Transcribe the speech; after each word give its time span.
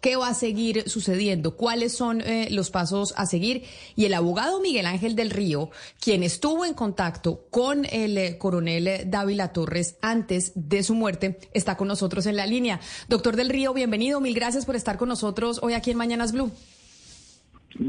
¿Qué 0.00 0.16
va 0.16 0.28
a 0.28 0.34
seguir 0.34 0.88
sucediendo? 0.88 1.56
¿Cuáles 1.56 1.96
son 1.96 2.20
eh, 2.20 2.48
los 2.50 2.70
pasos 2.70 3.14
a 3.16 3.26
seguir? 3.26 3.64
Y 3.96 4.04
el 4.04 4.14
abogado 4.14 4.60
Miguel 4.60 4.86
Ángel 4.86 5.16
del 5.16 5.30
Río, 5.30 5.70
quien 6.00 6.22
estuvo 6.22 6.64
en 6.64 6.74
contacto 6.74 7.46
con 7.50 7.84
el 7.90 8.18
eh, 8.18 8.38
coronel 8.38 9.10
Dávila 9.10 9.52
Torres 9.52 9.98
antes 10.02 10.52
de 10.54 10.82
su 10.82 10.94
muerte, 10.94 11.38
está 11.54 11.76
con 11.76 11.88
nosotros 11.88 12.26
en 12.26 12.36
la 12.36 12.46
línea. 12.46 12.80
Doctor 13.08 13.36
del 13.36 13.48
Río, 13.48 13.74
bienvenido. 13.74 14.20
Mil 14.20 14.34
gracias 14.34 14.66
por 14.66 14.76
estar 14.76 14.98
con 14.98 15.08
nosotros 15.08 15.60
hoy 15.62 15.74
aquí 15.74 15.90
en 15.90 15.98
Mañanas 15.98 16.32
Blue. 16.32 16.50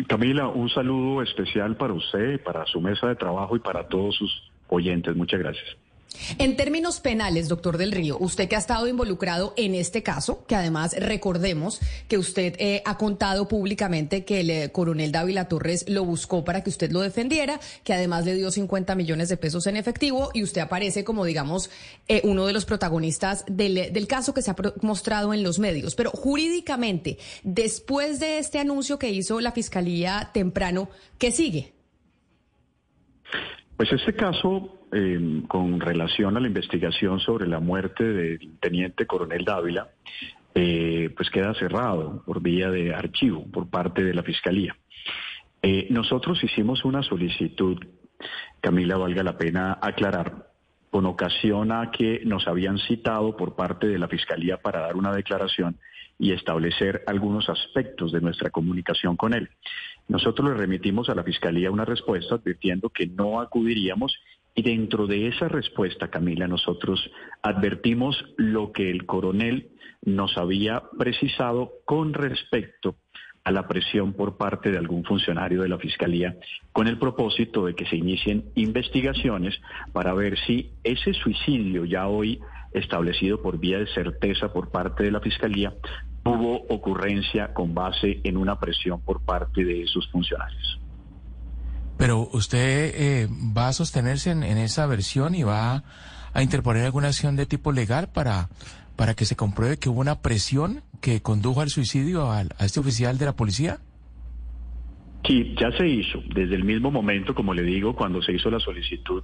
Camila, 0.08 0.48
un 0.48 0.70
saludo 0.70 1.22
especial 1.22 1.76
para 1.76 1.94
usted, 1.94 2.42
para 2.42 2.66
su 2.66 2.80
mesa 2.80 3.08
de 3.08 3.16
trabajo 3.16 3.56
y 3.56 3.60
para 3.60 3.88
todos 3.88 4.16
sus 4.16 4.52
oyentes. 4.70 5.16
Muchas 5.16 5.40
gracias. 5.40 5.78
En 6.38 6.56
términos 6.56 7.00
penales, 7.00 7.48
doctor 7.48 7.78
Del 7.78 7.92
Río, 7.92 8.18
usted 8.20 8.48
que 8.48 8.56
ha 8.56 8.60
estado 8.60 8.88
involucrado 8.88 9.54
en 9.58 9.76
este 9.76 10.04
caso, 10.04 10.46
que 10.46 10.56
además 10.56 10.96
recordemos 10.98 11.80
que 12.08 12.18
usted 12.18 12.56
eh, 12.60 12.82
ha 12.86 12.98
contado 12.98 13.48
públicamente 13.48 14.24
que 14.24 14.42
el 14.42 14.50
eh, 14.50 14.72
coronel 14.72 15.12
Dávila 15.12 15.48
Torres 15.48 15.86
lo 15.88 16.06
buscó 16.06 16.44
para 16.44 16.64
que 16.64 16.70
usted 16.70 16.92
lo 16.92 17.02
defendiera, 17.02 17.60
que 17.84 17.94
además 17.94 18.26
le 18.26 18.36
dio 18.36 18.52
50 18.52 18.96
millones 18.96 19.30
de 19.30 19.38
pesos 19.38 19.68
en 19.68 19.78
efectivo 19.78 20.30
y 20.34 20.44
usted 20.44 20.62
aparece 20.62 21.04
como, 21.04 21.26
digamos, 21.26 21.70
eh, 22.08 22.22
uno 22.24 22.46
de 22.46 22.54
los 22.54 22.66
protagonistas 22.66 23.44
del, 23.48 23.92
del 23.92 24.08
caso 24.08 24.34
que 24.34 24.42
se 24.42 24.52
ha 24.52 24.56
mostrado 24.82 25.34
en 25.34 25.44
los 25.44 25.60
medios. 25.60 25.96
Pero 25.96 26.12
jurídicamente, 26.12 27.18
después 27.44 28.20
de 28.20 28.38
este 28.38 28.60
anuncio 28.60 29.00
que 29.00 29.10
hizo 29.10 29.40
la 29.42 29.52
Fiscalía 29.52 30.32
temprano, 30.34 30.90
¿qué 31.18 31.32
sigue? 31.32 31.74
Pues 33.78 33.92
este 33.92 34.14
caso 34.14 34.83
eh, 34.94 35.42
con 35.48 35.80
relación 35.80 36.38
a 36.38 36.40
la 36.40 36.48
investigación 36.48 37.20
sobre 37.20 37.48
la 37.48 37.60
muerte 37.60 38.04
del 38.04 38.58
teniente 38.60 39.06
coronel 39.06 39.44
Dávila, 39.44 39.90
eh, 40.56 41.10
pues 41.16 41.30
queda 41.30 41.54
cerrado 41.56 42.22
por 42.26 42.42
vía 42.42 42.70
de 42.70 42.94
archivo 42.94 43.46
por 43.52 43.70
parte 43.70 44.04
de 44.04 44.14
la 44.14 44.24
Fiscalía. 44.24 44.76
Eh, 45.62 45.88
nosotros 45.90 46.44
hicimos 46.44 46.86
una 46.86 47.02
solicitud, 47.02 47.78
Camila, 48.62 48.98
valga 48.98 49.24
la 49.24 49.38
pena 49.38 49.80
aclarar, 49.82 50.50
con 50.92 51.08
ocasión 51.08 51.72
a 51.72 51.90
que 51.90 52.22
nos 52.24 52.48
habían 52.48 52.78
citado 52.78 53.36
por 53.36 53.56
parte 53.56 53.88
de 53.88 53.98
la 53.98 54.08
Fiscalía 54.08 54.58
para 54.58 54.82
dar 54.82 54.96
una 54.96 55.12
declaración 55.12 55.80
y 56.20 56.34
establecer 56.34 57.04
algunos 57.08 57.50
aspectos 57.50 58.12
de 58.12 58.22
nuestra 58.22 58.52
comunicación 58.52 59.18
con 59.18 59.34
él. 59.34 59.50
Nosotros 60.08 60.50
le 60.50 60.56
remitimos 60.56 61.10
a 61.10 61.16
la 61.16 61.24
Fiscalía 61.24 61.72
una 61.72 61.86
respuesta 61.86 62.36
advirtiendo 62.36 62.90
que 62.90 63.08
no 63.08 63.42
acudiríamos 63.42 64.16
y 64.56 64.62
dentro 64.62 65.08
de 65.08 65.28
esa 65.28 65.48
respuesta, 65.48 66.10
Camila, 66.10 66.48
nosotros 66.48 67.10
advertimos 67.42 68.24
lo 68.38 68.72
que 68.72 68.92
el 68.92 69.06
coronel 69.06 69.70
nos 70.04 70.38
había 70.38 70.84
precisado 70.98 71.72
con 71.86 72.14
respecto 72.14 72.96
a 73.44 73.52
la 73.52 73.68
presión 73.68 74.14
por 74.14 74.38
parte 74.38 74.72
de 74.72 74.78
algún 74.78 75.04
funcionario 75.04 75.62
de 75.62 75.70
la 75.70 75.78
Fiscalía 75.78 76.38
con 76.72 76.88
el 76.88 76.98
propósito 76.98 77.66
de 77.66 77.76
que 77.76 77.86
se 77.86 77.98
inicien 77.98 78.46
investigaciones 78.56 79.60
para 79.92 80.14
ver 80.14 80.38
si 80.46 80.72
ese 80.84 81.14
suicidio 81.14 81.84
ya 81.86 82.08
hoy 82.08 82.40
establecido 82.74 83.42
por 83.42 83.60
vía 83.60 83.80
de 83.80 83.88
certeza 83.88 84.54
por 84.54 84.72
parte 84.72 85.04
de 85.04 85.12
la 85.12 85.20
Fiscalía 85.20 85.74
tuvo 86.24 86.66
ocurrencia 86.70 87.54
con 87.54 87.74
base 87.74 88.22
en 88.24 88.38
una 88.38 88.60
presión 88.60 89.02
por 89.02 89.26
parte 89.26 89.66
de 89.66 89.84
esos 89.84 90.08
funcionarios. 90.10 90.83
Pero 91.98 92.30
usted 92.34 92.94
eh, 92.96 93.28
va 93.30 93.68
a 93.68 93.74
sostenerse 93.74 94.32
en, 94.32 94.44
esa 94.44 94.86
versión 94.88 95.36
y 95.36 95.44
va 95.44 95.84
a 96.34 96.44
interponer 96.44 96.86
alguna 96.86 97.10
acción 97.10 97.36
de 97.36 97.46
tipo 97.46 97.72
legal 97.72 98.10
para, 98.12 98.50
para 98.96 99.14
que 99.14 99.26
se 99.26 99.36
compruebe 99.36 99.78
que 99.78 99.90
hubo 99.90 100.02
una 100.02 100.22
presión 100.22 100.82
que 101.02 101.22
condujo 101.22 101.62
al 101.62 101.70
suicidio 101.70 102.32
a, 102.32 102.40
a 102.40 102.66
este 102.66 102.80
oficial 102.80 103.18
de 103.18 103.26
la 103.26 103.36
policía. 103.36 103.80
Sí, 105.26 105.56
ya 105.58 105.72
se 105.72 105.88
hizo. 105.88 106.22
Desde 106.36 106.56
el 106.56 106.66
mismo 106.66 106.92
momento, 106.92 107.34
como 107.34 107.54
le 107.54 107.64
digo, 107.64 107.96
cuando 107.96 108.22
se 108.22 108.34
hizo 108.34 108.50
la 108.50 108.60
solicitud, 108.60 109.24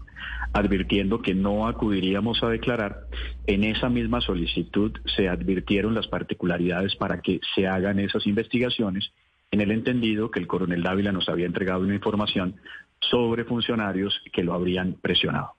advirtiendo 0.54 1.22
que 1.22 1.36
no 1.36 1.68
acudiríamos 1.68 2.42
a 2.42 2.48
declarar, 2.48 3.02
en 3.48 3.66
esa 3.66 3.90
misma 3.90 4.22
solicitud 4.22 4.94
se 5.18 5.28
advirtieron 5.28 5.94
las 5.94 6.08
particularidades 6.08 6.96
para 6.96 7.22
que 7.22 7.42
se 7.54 7.68
hagan 7.68 8.00
esas 8.00 8.26
investigaciones 8.28 9.12
en 9.52 9.62
el 9.62 9.72
entendido 9.72 10.32
que 10.32 10.40
el 10.40 10.48
coronel 10.48 10.84
Dávila 10.84 11.12
nos 11.12 11.30
había 11.30 11.46
entregado 11.46 11.82
una 11.82 11.96
información 11.96 12.56
sobre 13.00 13.46
funcionarios 13.46 14.22
que 14.32 14.44
lo 14.44 14.54
habrían 14.54 14.94
presionado. 14.94 15.54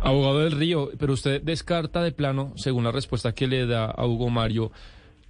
Abogado 0.00 0.40
del 0.40 0.52
Río, 0.52 0.90
pero 0.98 1.12
usted 1.12 1.42
descarta 1.42 2.02
de 2.02 2.12
plano, 2.12 2.52
según 2.56 2.84
la 2.84 2.92
respuesta 2.92 3.32
que 3.32 3.46
le 3.46 3.66
da 3.66 3.86
a 3.86 4.06
Hugo 4.06 4.30
Mario, 4.30 4.72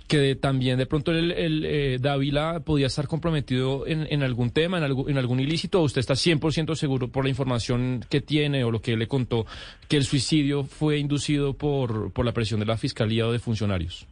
que 0.06 0.36
también 0.36 0.78
de 0.78 0.86
pronto 0.86 1.12
el, 1.12 1.32
eh, 1.64 1.98
Dávila 2.00 2.60
podía 2.60 2.86
estar 2.86 3.08
comprometido 3.08 3.86
en, 3.86 4.22
algún 4.22 4.50
tema, 4.50 4.78
en, 4.78 4.84
en 4.84 5.18
algún 5.18 5.40
ilícito, 5.40 5.82
usted 5.82 6.00
está 6.00 6.14
100% 6.14 6.74
seguro 6.74 7.08
por 7.08 7.24
la 7.24 7.30
información 7.30 8.04
que 8.08 8.20
tiene 8.20 8.64
o 8.64 8.70
lo 8.70 8.80
que 8.80 8.96
le 8.96 9.08
contó, 9.08 9.46
que 9.88 9.96
el 9.96 10.04
suicidio 10.04 10.64
fue 10.64 10.98
inducido 10.98 11.54
por, 11.54 12.12
por 12.12 12.24
la 12.24 12.32
presión 12.32 12.60
de 12.60 12.66
la 12.66 12.76
Fiscalía 12.76 13.26
o 13.26 13.32
de 13.32 13.38
funcionarios. 13.38 14.06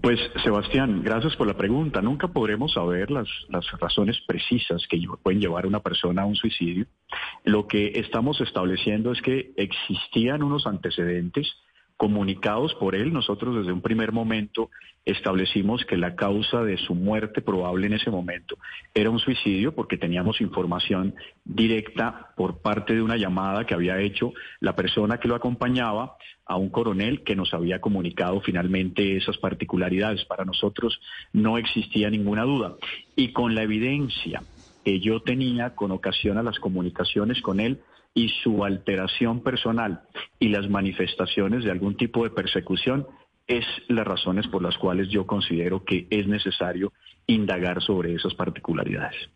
Pues 0.00 0.20
Sebastián, 0.42 1.02
gracias 1.02 1.36
por 1.36 1.46
la 1.46 1.56
pregunta. 1.56 2.00
Nunca 2.00 2.28
podremos 2.28 2.72
saber 2.72 3.10
las, 3.10 3.28
las 3.48 3.64
razones 3.80 4.20
precisas 4.26 4.86
que 4.88 5.00
pueden 5.22 5.40
llevar 5.40 5.64
a 5.64 5.68
una 5.68 5.80
persona 5.80 6.22
a 6.22 6.26
un 6.26 6.36
suicidio. 6.36 6.86
Lo 7.44 7.66
que 7.66 7.92
estamos 7.94 8.40
estableciendo 8.40 9.12
es 9.12 9.20
que 9.22 9.52
existían 9.56 10.42
unos 10.42 10.66
antecedentes 10.66 11.52
comunicados 11.96 12.74
por 12.74 12.94
él, 12.94 13.12
nosotros 13.12 13.56
desde 13.56 13.72
un 13.72 13.80
primer 13.80 14.12
momento 14.12 14.70
establecimos 15.04 15.84
que 15.84 15.96
la 15.96 16.16
causa 16.16 16.62
de 16.62 16.76
su 16.76 16.94
muerte 16.94 17.40
probable 17.40 17.86
en 17.86 17.94
ese 17.94 18.10
momento 18.10 18.58
era 18.92 19.08
un 19.08 19.20
suicidio 19.20 19.74
porque 19.74 19.96
teníamos 19.96 20.40
información 20.40 21.14
directa 21.44 22.32
por 22.36 22.60
parte 22.60 22.94
de 22.94 23.02
una 23.02 23.16
llamada 23.16 23.64
que 23.64 23.74
había 23.74 24.00
hecho 24.00 24.32
la 24.60 24.74
persona 24.74 25.18
que 25.18 25.28
lo 25.28 25.36
acompañaba 25.36 26.16
a 26.44 26.56
un 26.56 26.70
coronel 26.70 27.22
que 27.22 27.36
nos 27.36 27.54
había 27.54 27.80
comunicado 27.80 28.40
finalmente 28.40 29.16
esas 29.16 29.38
particularidades. 29.38 30.24
Para 30.24 30.44
nosotros 30.44 31.00
no 31.32 31.56
existía 31.58 32.10
ninguna 32.10 32.42
duda. 32.42 32.76
Y 33.16 33.32
con 33.32 33.54
la 33.54 33.62
evidencia 33.62 34.42
que 34.84 35.00
yo 35.00 35.20
tenía 35.20 35.74
con 35.74 35.90
ocasión 35.90 36.38
a 36.38 36.44
las 36.44 36.60
comunicaciones 36.60 37.40
con 37.42 37.58
él, 37.58 37.80
y 38.16 38.30
su 38.42 38.64
alteración 38.64 39.42
personal 39.42 40.00
y 40.40 40.48
las 40.48 40.70
manifestaciones 40.70 41.64
de 41.64 41.70
algún 41.70 41.98
tipo 41.98 42.24
de 42.24 42.30
persecución 42.30 43.06
es 43.46 43.64
las 43.88 44.06
razones 44.06 44.48
por 44.48 44.62
las 44.62 44.76
cuales 44.78 45.10
yo 45.10 45.26
considero 45.26 45.84
que 45.84 46.06
es 46.08 46.26
necesario 46.26 46.94
indagar 47.26 47.82
sobre 47.82 48.14
esas 48.14 48.34
particularidades. 48.34 49.28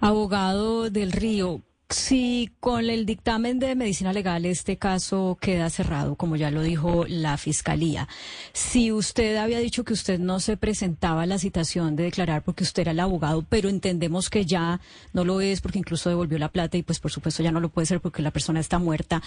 Abogado 0.00 0.90
del 0.90 1.12
Río, 1.12 1.62
si 1.88 2.50
con 2.58 2.90
el 2.90 3.06
dictamen 3.06 3.60
de 3.60 3.76
medicina 3.76 4.12
legal 4.12 4.44
este 4.44 4.76
caso 4.76 5.38
queda 5.40 5.70
cerrado, 5.70 6.16
como 6.16 6.34
ya 6.34 6.50
lo 6.50 6.62
dijo 6.62 7.04
la 7.08 7.36
fiscalía, 7.38 8.08
si 8.52 8.90
usted 8.90 9.36
había 9.36 9.60
dicho 9.60 9.84
que 9.84 9.92
usted 9.92 10.18
no 10.18 10.40
se 10.40 10.56
presentaba 10.56 11.22
a 11.22 11.26
la 11.26 11.38
citación 11.38 11.94
de 11.94 12.04
declarar 12.04 12.42
porque 12.42 12.64
usted 12.64 12.82
era 12.82 12.90
el 12.90 13.00
abogado, 13.00 13.44
pero 13.48 13.68
entendemos 13.68 14.30
que 14.30 14.44
ya 14.44 14.80
no 15.12 15.24
lo 15.24 15.40
es 15.40 15.60
porque 15.60 15.78
incluso 15.78 16.08
devolvió 16.08 16.38
la 16.38 16.50
plata 16.50 16.76
y 16.76 16.82
pues 16.82 16.98
por 16.98 17.12
supuesto 17.12 17.44
ya 17.44 17.52
no 17.52 17.60
lo 17.60 17.68
puede 17.68 17.86
ser 17.86 18.00
porque 18.00 18.22
la 18.22 18.32
persona 18.32 18.58
está 18.58 18.80
muerta, 18.80 19.22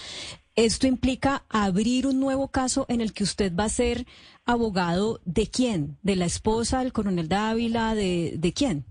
¿esto 0.56 0.86
implica 0.86 1.46
abrir 1.48 2.08
un 2.08 2.20
nuevo 2.20 2.50
caso 2.50 2.86
en 2.90 3.00
el 3.00 3.14
que 3.14 3.24
usted 3.24 3.56
va 3.56 3.66
a 3.66 3.70
ser 3.70 4.06
abogado 4.46 5.22
de 5.24 5.48
quién? 5.48 5.98
¿De 6.02 6.18
la 6.18 6.26
esposa 6.26 6.80
del 6.80 6.92
coronel 6.92 7.30
Dávila? 7.30 7.96
¿De, 7.96 8.34
de 8.38 8.54
quién? 8.54 8.86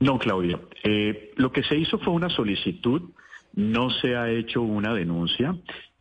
No, 0.00 0.18
Claudia. 0.18 0.60
Eh, 0.84 1.32
lo 1.36 1.50
que 1.50 1.62
se 1.64 1.76
hizo 1.76 1.98
fue 1.98 2.12
una 2.12 2.30
solicitud, 2.30 3.02
no 3.54 3.90
se 3.90 4.16
ha 4.16 4.30
hecho 4.30 4.62
una 4.62 4.94
denuncia. 4.94 5.56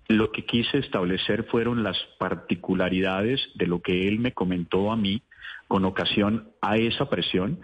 Lo 0.08 0.32
que 0.32 0.46
quise 0.46 0.78
establecer 0.78 1.46
fueron 1.46 1.84
las 1.84 1.98
particularidades 2.20 3.42
de 3.56 3.68
lo 3.68 3.82
que 3.82 4.08
él 4.08 4.20
me 4.20 4.34
comentó 4.34 4.92
a 4.92 4.96
mí 4.96 5.22
con 5.68 5.84
ocasión 5.86 6.50
a 6.62 6.78
esa 6.78 7.10
presión. 7.10 7.60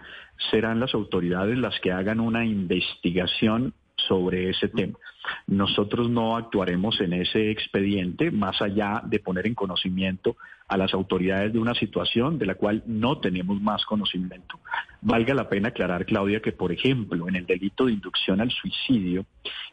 Serán 0.50 0.80
las 0.80 0.94
autoridades 0.94 1.56
las 1.56 1.78
que 1.80 1.92
hagan 1.92 2.20
una 2.20 2.44
investigación 2.44 3.72
sobre 3.96 4.50
ese 4.50 4.68
tema. 4.68 4.98
Nosotros 5.46 6.08
no 6.10 6.36
actuaremos 6.36 7.00
en 7.00 7.12
ese 7.12 7.50
expediente 7.50 8.30
más 8.30 8.60
allá 8.60 9.02
de 9.04 9.20
poner 9.20 9.46
en 9.46 9.54
conocimiento 9.54 10.36
a 10.68 10.76
las 10.76 10.94
autoridades 10.94 11.52
de 11.52 11.58
una 11.58 11.74
situación 11.74 12.38
de 12.38 12.46
la 12.46 12.54
cual 12.54 12.82
no 12.86 13.18
tenemos 13.18 13.60
más 13.60 13.84
conocimiento. 13.84 14.58
Valga 15.02 15.34
la 15.34 15.48
pena 15.48 15.68
aclarar, 15.68 16.06
Claudia, 16.06 16.40
que 16.40 16.52
por 16.52 16.72
ejemplo 16.72 17.28
en 17.28 17.36
el 17.36 17.46
delito 17.46 17.86
de 17.86 17.92
inducción 17.92 18.40
al 18.40 18.50
suicidio 18.50 19.26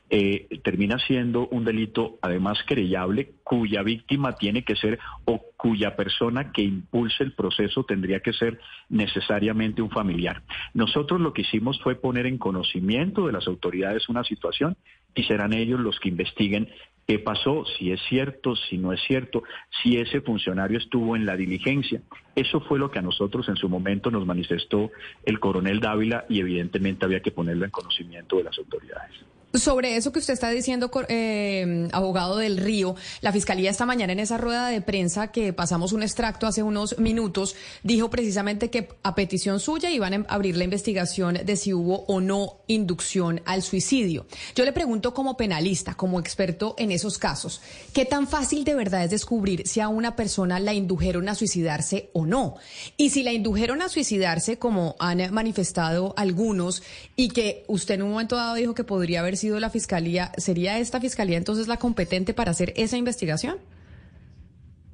eh, 0.10 0.48
termina 0.63 1.00
siendo 1.00 1.48
un 1.48 1.63
delito 1.63 2.19
además 2.22 2.62
querellable 2.68 3.31
cuya 3.44 3.81
víctima 3.81 4.34
tiene 4.34 4.63
que 4.63 4.75
ser 4.75 5.00
o 5.24 5.42
cuya 5.56 5.96
persona 5.96 6.52
que 6.52 6.62
impulse 6.62 7.24
el 7.24 7.31
proceso 7.31 7.86
tendría 7.86 8.19
que 8.19 8.34
ser 8.34 8.60
necesariamente 8.90 9.81
un 9.81 9.90
familiar. 9.90 10.42
Nosotros 10.74 11.22
lo 11.22 11.31
que 11.31 11.44
hicimos 11.44 11.80
fue 11.81 11.96
poner 11.96 12.25
en 12.25 12.38
conocimiento 12.38 13.25
de 13.25 13.31
las 13.31 13.48
autoridades 13.48 14.10
una 14.10 14.25
situación 14.25 14.75
y 15.16 15.24
serán 15.24 15.54
ellos 15.54 15.80
los 15.80 16.00
que 16.00 16.10
investiguen 16.10 16.69
qué 17.08 17.19
pasó, 17.19 17.66
si 17.78 17.92
es 17.92 18.00
cierto, 18.08 18.56
si 18.56 18.78
no 18.78 18.94
es 18.94 19.02
cierto, 19.02 19.44
si 19.81 19.98
ese 19.98 20.22
funcionario 20.22 20.78
estuvo 20.78 21.16
en 21.16 21.25
la 21.25 21.36
diligencia. 21.36 22.02
Eso 22.36 22.62
fue 22.62 22.80
lo 22.80 22.90
que 22.90 23.00
a 23.00 23.02
nosotros 23.02 23.50
en 23.50 23.56
su 23.56 23.68
momento 23.68 24.12
nos 24.12 24.25
manifestó 24.25 24.92
el 25.25 25.40
coronel 25.40 25.80
Dávila 25.80 26.25
y 26.30 26.40
evidentemente 26.40 27.06
había 27.06 27.22
que 27.22 27.31
ponerlo 27.31 27.66
en 27.66 27.72
conocimiento 27.72 28.38
de 28.38 28.44
las 28.44 28.58
autoridades. 28.58 29.25
Sobre 29.53 29.98
eso 29.98 30.13
que 30.13 30.19
usted 30.19 30.33
está 30.33 30.50
diciendo, 30.50 30.89
eh, 31.09 31.89
abogado 31.92 32.38
del 32.38 32.56
Río, 32.56 32.95
la 33.19 33.33
Fiscalía 33.33 33.69
esta 33.69 33.86
mañana 33.86 34.13
en 34.13 34.19
esa 34.19 34.38
rueda 34.38 34.69
de 34.69 34.81
prensa 34.81 35.31
que 35.31 35.51
pasamos 35.51 35.92
un 35.92 36.03
extracto 36.03 36.48
hace 36.48 36.63
unos 36.63 36.98
minutos, 37.00 37.56
dijo 37.83 38.09
precisamente 38.09 38.69
que 38.69 38.88
a 39.03 39.13
petición 39.13 39.59
suya 39.59 39.89
iban 39.89 40.13
a 40.13 40.33
abrir 40.33 40.56
la 40.56 40.63
investigación 40.63 41.39
de 41.44 41.56
si 41.57 41.74
hubo 41.74 42.06
o 42.07 42.21
no 42.21 42.62
inducción 42.68 43.42
al 43.44 43.62
suicidio. 43.62 44.25
Yo 44.56 44.63
le 44.63 44.71
pregunto 44.71 45.13
como 45.13 45.36
penalista, 45.36 45.95
como 45.95 46.21
experto 46.21 46.74
en 46.77 46.92
esos 46.92 47.18
casos, 47.18 47.62
¿qué 47.92 48.06
tan 48.06 48.27
fácil 48.27 48.63
de 48.63 48.75
verdad 48.75 49.03
es 49.03 49.12
descubrir 49.12 49.68
si 49.68 49.81
a 49.81 49.89
una 49.89 50.15
persona 50.15 50.62
la 50.62 50.74
indujeron 50.74 51.27
a 51.27 51.36
suicidarse 51.36 52.09
o 52.13 52.25
no? 52.25 52.56
Y 52.95 53.09
si 53.09 53.21
la 53.24 53.33
indujeron 53.33 53.81
a 53.81 53.89
suicidarse, 53.89 54.57
como 54.57 54.95
han 55.00 55.33
manifestado 55.33 56.13
algunos, 56.15 56.83
y 57.18 57.30
que 57.30 57.65
usted 57.68 57.95
en 57.95 58.03
un 58.03 58.12
momento 58.12 58.38
dado 58.38 58.56
dijo 58.56 58.74
que 58.74 58.86
podría 58.86 59.19
haber 59.19 59.40
sido 59.41 59.59
la 59.59 59.69
fiscalía, 59.69 60.31
¿sería 60.38 60.79
esta 60.79 61.01
fiscalía 61.01 61.38
entonces 61.38 61.67
la 61.67 61.77
competente 61.77 62.33
para 62.33 62.51
hacer 62.51 62.73
esa 62.77 62.97
investigación? 62.97 63.57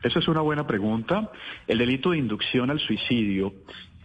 Esa 0.03 0.19
es 0.19 0.27
una 0.27 0.41
buena 0.41 0.65
pregunta. 0.65 1.31
El 1.67 1.79
delito 1.79 2.11
de 2.11 2.17
inducción 2.17 2.69
al 2.69 2.79
suicidio 2.79 3.53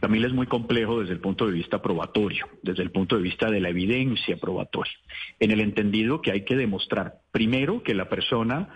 también 0.01 0.25
es 0.25 0.33
muy 0.33 0.47
complejo 0.49 1.01
desde 1.01 1.13
el 1.13 1.21
punto 1.21 1.47
de 1.47 1.53
vista 1.53 1.81
probatorio, 1.81 2.49
desde 2.63 2.83
el 2.83 2.91
punto 2.91 3.17
de 3.17 3.23
vista 3.23 3.51
de 3.51 3.61
la 3.61 3.69
evidencia 3.69 4.37
probatoria, 4.37 4.93
en 5.39 5.53
el 5.53 5.61
entendido 5.61 6.21
que 6.21 6.33
hay 6.33 6.45
que 6.45 6.57
demostrar, 6.57 7.21
primero, 7.31 7.85
que 7.85 7.95
la 7.95 8.09
persona 8.09 8.71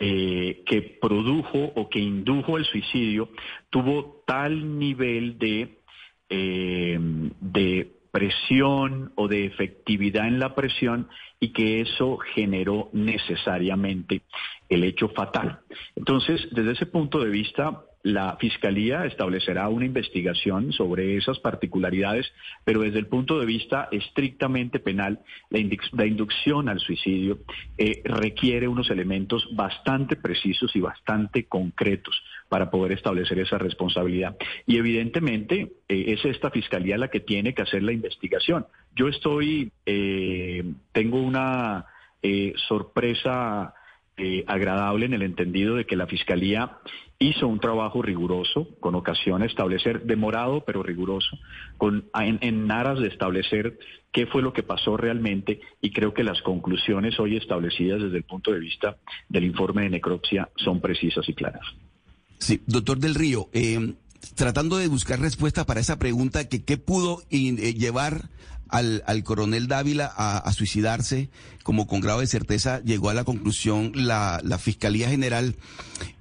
eh, 0.00 0.64
que 0.66 0.82
produjo 0.82 1.72
o 1.76 1.88
que 1.88 2.00
indujo 2.00 2.58
el 2.58 2.64
suicidio 2.64 3.28
tuvo 3.70 4.24
tal 4.26 4.76
nivel 4.80 5.38
de, 5.38 5.78
eh, 6.28 6.98
de 7.40 7.92
presión 8.12 9.10
o 9.16 9.26
de 9.26 9.46
efectividad 9.46 10.28
en 10.28 10.38
la 10.38 10.54
presión 10.54 11.08
y 11.40 11.48
que 11.52 11.80
eso 11.80 12.18
generó 12.34 12.90
necesariamente 12.92 14.22
el 14.68 14.84
hecho 14.84 15.08
fatal. 15.08 15.60
Entonces, 15.96 16.46
desde 16.52 16.72
ese 16.72 16.86
punto 16.86 17.18
de 17.18 17.30
vista, 17.30 17.82
la 18.02 18.36
Fiscalía 18.36 19.06
establecerá 19.06 19.68
una 19.68 19.86
investigación 19.86 20.72
sobre 20.72 21.16
esas 21.16 21.38
particularidades, 21.38 22.32
pero 22.64 22.80
desde 22.80 22.98
el 22.98 23.06
punto 23.06 23.38
de 23.38 23.46
vista 23.46 23.88
estrictamente 23.92 24.78
penal, 24.78 25.20
la, 25.50 26.06
inducción 26.06 26.68
al 26.68 26.80
suicidio 26.80 27.38
eh, 27.78 28.02
requiere 28.04 28.68
unos 28.68 28.90
elementos 28.90 29.48
bastante 29.54 30.16
precisos 30.16 30.74
y 30.76 30.80
bastante 30.80 31.44
concretos 31.44 32.20
para 32.52 32.70
poder 32.70 32.92
establecer 32.92 33.38
esa 33.38 33.56
responsabilidad. 33.56 34.36
Y 34.66 34.76
evidentemente 34.76 35.72
eh, 35.88 36.04
es 36.08 36.22
esta 36.26 36.50
Fiscalía 36.50 36.98
la 36.98 37.08
que 37.08 37.20
tiene 37.20 37.54
que 37.54 37.62
hacer 37.62 37.82
la 37.82 37.92
investigación. 37.92 38.66
Yo 38.94 39.08
estoy, 39.08 39.72
eh, 39.86 40.62
tengo 40.92 41.22
una 41.22 41.86
sorpresa 42.68 43.74
agradable 44.46 45.06
en 45.06 45.14
el 45.14 45.22
entendido 45.22 45.74
de 45.74 45.86
que 45.86 45.96
la 45.96 46.06
Fiscalía 46.06 46.78
hizo 47.22 47.46
un 47.46 47.60
trabajo 47.60 48.02
riguroso, 48.02 48.68
con 48.80 48.94
ocasión 48.94 49.40
de 49.40 49.46
establecer, 49.46 50.02
demorado 50.02 50.64
pero 50.64 50.82
riguroso, 50.82 51.38
con, 51.76 52.04
en, 52.14 52.70
aras 52.70 52.98
de 52.98 53.08
establecer 53.08 53.78
qué 54.10 54.26
fue 54.26 54.42
lo 54.42 54.52
que 54.52 54.62
pasó 54.62 54.96
realmente 54.96 55.60
y 55.80 55.92
creo 55.92 56.12
que 56.14 56.24
las 56.24 56.42
conclusiones 56.42 57.18
hoy 57.20 57.36
establecidas 57.36 58.02
desde 58.02 58.18
el 58.18 58.24
punto 58.24 58.52
de 58.52 58.60
vista 58.60 58.96
del 59.28 59.44
informe 59.44 59.82
de 59.82 59.90
necropsia 59.90 60.50
son 60.56 60.80
precisas 60.80 61.28
y 61.28 61.34
claras. 61.34 61.66
Sí, 62.42 62.60
doctor 62.66 62.98
del 62.98 63.14
Río, 63.14 63.48
eh, 63.52 63.94
tratando 64.34 64.76
de 64.76 64.88
buscar 64.88 65.20
respuesta 65.20 65.64
para 65.64 65.78
esa 65.78 66.00
pregunta, 66.00 66.48
que 66.48 66.64
qué 66.64 66.76
pudo 66.76 67.22
eh, 67.30 67.74
llevar 67.74 68.30
al, 68.68 69.04
al 69.06 69.22
coronel 69.22 69.68
Dávila 69.68 70.12
a, 70.16 70.52
suicidarse, 70.52 71.30
como 71.62 71.86
con 71.86 72.00
grado 72.00 72.18
de 72.18 72.26
certeza 72.26 72.82
llegó 72.82 73.10
a 73.10 73.14
la 73.14 73.22
conclusión 73.22 73.92
la, 73.94 74.40
la 74.42 74.58
Fiscalía 74.58 75.08
General, 75.08 75.54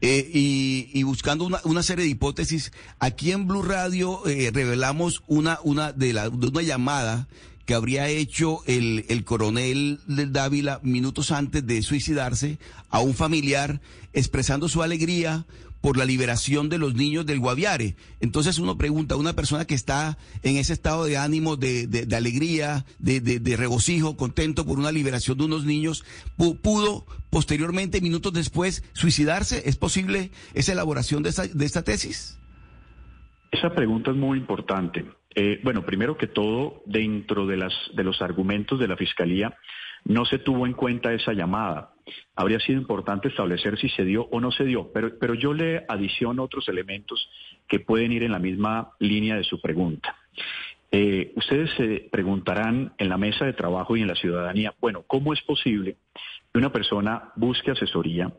eh, 0.01 0.29
y, 0.31 1.01
buscando 1.01 1.43
una, 1.43 1.59
una, 1.63 1.81
serie 1.81 2.05
de 2.05 2.11
hipótesis, 2.11 2.71
aquí 2.99 3.31
en 3.31 3.47
Blue 3.47 3.63
Radio 3.63 4.21
eh, 4.27 4.51
revelamos 4.53 5.23
una, 5.25 5.57
una, 5.63 5.91
de 5.91 6.13
la, 6.13 6.29
de 6.29 6.47
una 6.49 6.61
llamada 6.61 7.27
que 7.65 7.73
habría 7.73 8.07
hecho 8.09 8.61
el, 8.67 9.05
el 9.09 9.23
coronel 9.23 9.99
Dávila 10.05 10.81
minutos 10.83 11.31
antes 11.31 11.65
de 11.65 11.81
suicidarse 11.81 12.59
a 12.91 12.99
un 12.99 13.15
familiar 13.15 13.81
expresando 14.13 14.69
su 14.69 14.83
alegría 14.83 15.47
por 15.81 15.97
la 15.97 16.05
liberación 16.05 16.69
de 16.69 16.77
los 16.77 16.93
niños 16.93 17.25
del 17.25 17.39
Guaviare. 17.39 17.95
Entonces 18.19 18.59
uno 18.59 18.77
pregunta, 18.77 19.15
una 19.15 19.33
persona 19.33 19.65
que 19.65 19.75
está 19.75 20.17
en 20.43 20.57
ese 20.57 20.73
estado 20.73 21.05
de 21.05 21.17
ánimo, 21.17 21.57
de, 21.57 21.87
de, 21.87 22.15
alegría, 22.15 22.85
de, 22.99 23.19
de, 23.19 23.57
regocijo, 23.57 24.15
contento 24.15 24.65
por 24.65 24.79
una 24.79 24.91
liberación 24.91 25.37
de 25.37 25.45
unos 25.45 25.65
niños, 25.65 26.05
pudo 26.37 27.05
posteriormente, 27.29 28.01
minutos 28.01 28.33
después, 28.33 28.83
suicidarse. 28.93 29.63
¿Es 29.65 29.75
posible 29.75 30.31
esa 30.53 30.71
elaboración 30.73 31.23
de 31.23 31.29
esta, 31.29 31.47
de 31.47 31.65
esta 31.65 31.83
tesis? 31.83 32.39
Esa 33.51 33.73
pregunta 33.73 34.11
es 34.11 34.17
muy 34.17 34.37
importante. 34.37 35.05
Eh, 35.35 35.59
bueno, 35.63 35.85
primero 35.85 36.17
que 36.17 36.27
todo, 36.27 36.83
dentro 36.85 37.47
de, 37.47 37.57
las, 37.57 37.73
de 37.93 38.03
los 38.03 38.21
argumentos 38.21 38.79
de 38.79 38.87
la 38.87 38.97
Fiscalía, 38.97 39.57
no 40.05 40.25
se 40.25 40.39
tuvo 40.39 40.65
en 40.65 40.73
cuenta 40.73 41.13
esa 41.13 41.33
llamada. 41.33 41.93
Habría 42.35 42.59
sido 42.59 42.79
importante 42.79 43.27
establecer 43.27 43.77
si 43.77 43.89
se 43.89 44.03
dio 44.03 44.27
o 44.31 44.41
no 44.41 44.51
se 44.51 44.65
dio, 44.65 44.91
pero, 44.93 45.17
pero 45.19 45.33
yo 45.33 45.53
le 45.53 45.85
adiciono 45.87 46.43
otros 46.43 46.67
elementos 46.67 47.29
que 47.67 47.79
pueden 47.79 48.11
ir 48.11 48.23
en 48.23 48.31
la 48.31 48.39
misma 48.39 48.91
línea 48.99 49.35
de 49.35 49.43
su 49.43 49.61
pregunta. 49.61 50.15
Eh, 50.91 51.31
ustedes 51.37 51.71
se 51.77 52.09
preguntarán 52.11 52.93
en 52.97 53.07
la 53.07 53.17
mesa 53.17 53.45
de 53.45 53.53
trabajo 53.53 53.95
y 53.95 54.01
en 54.01 54.09
la 54.09 54.15
ciudadanía, 54.15 54.73
bueno, 54.81 55.03
¿cómo 55.07 55.31
es 55.31 55.41
posible 55.41 55.95
que 56.51 56.59
una 56.59 56.71
persona 56.71 57.31
busque 57.37 57.71
asesoría? 57.71 58.33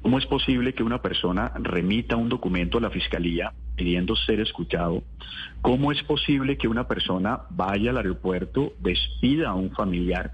¿Cómo 0.00 0.18
es 0.18 0.26
posible 0.26 0.74
que 0.74 0.84
una 0.84 1.02
persona 1.02 1.50
remita 1.56 2.14
un 2.14 2.28
documento 2.28 2.78
a 2.78 2.80
la 2.82 2.90
fiscalía 2.90 3.52
pidiendo 3.74 4.14
ser 4.14 4.38
escuchado? 4.38 5.02
¿Cómo 5.62 5.90
es 5.90 6.02
posible 6.04 6.58
que 6.58 6.68
una 6.68 6.86
persona 6.86 7.40
vaya 7.50 7.90
al 7.90 7.96
aeropuerto, 7.96 8.74
despida 8.78 9.48
a 9.48 9.54
un 9.54 9.70
familiar, 9.70 10.30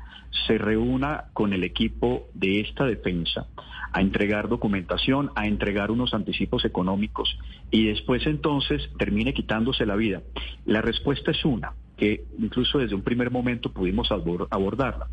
se 0.47 0.59
reúna 0.59 1.25
con 1.33 1.53
el 1.53 1.65
equipo 1.65 2.29
de 2.35 2.61
esta 2.61 2.85
defensa 2.85 3.47
a 3.93 4.01
entregar 4.01 4.49
documentación, 4.49 5.31
a 5.35 5.47
entregar 5.47 5.91
unos 5.91 6.15
anticipos 6.15 6.65
económicos 6.65 7.37
y 7.71 7.87
después 7.87 8.27
entonces 8.27 8.89
termine 8.99 9.35
quitándose 9.35 9.87
la 9.87 9.97
vida? 9.97 10.23
La 10.65 10.81
respuesta 10.81 11.33
es 11.33 11.45
una, 11.45 11.73
que 11.97 12.25
incluso 12.39 12.79
desde 12.79 12.95
un 12.95 13.03
primer 13.03 13.31
momento 13.31 13.73
pudimos 13.73 14.11
abordarla. 14.13 15.07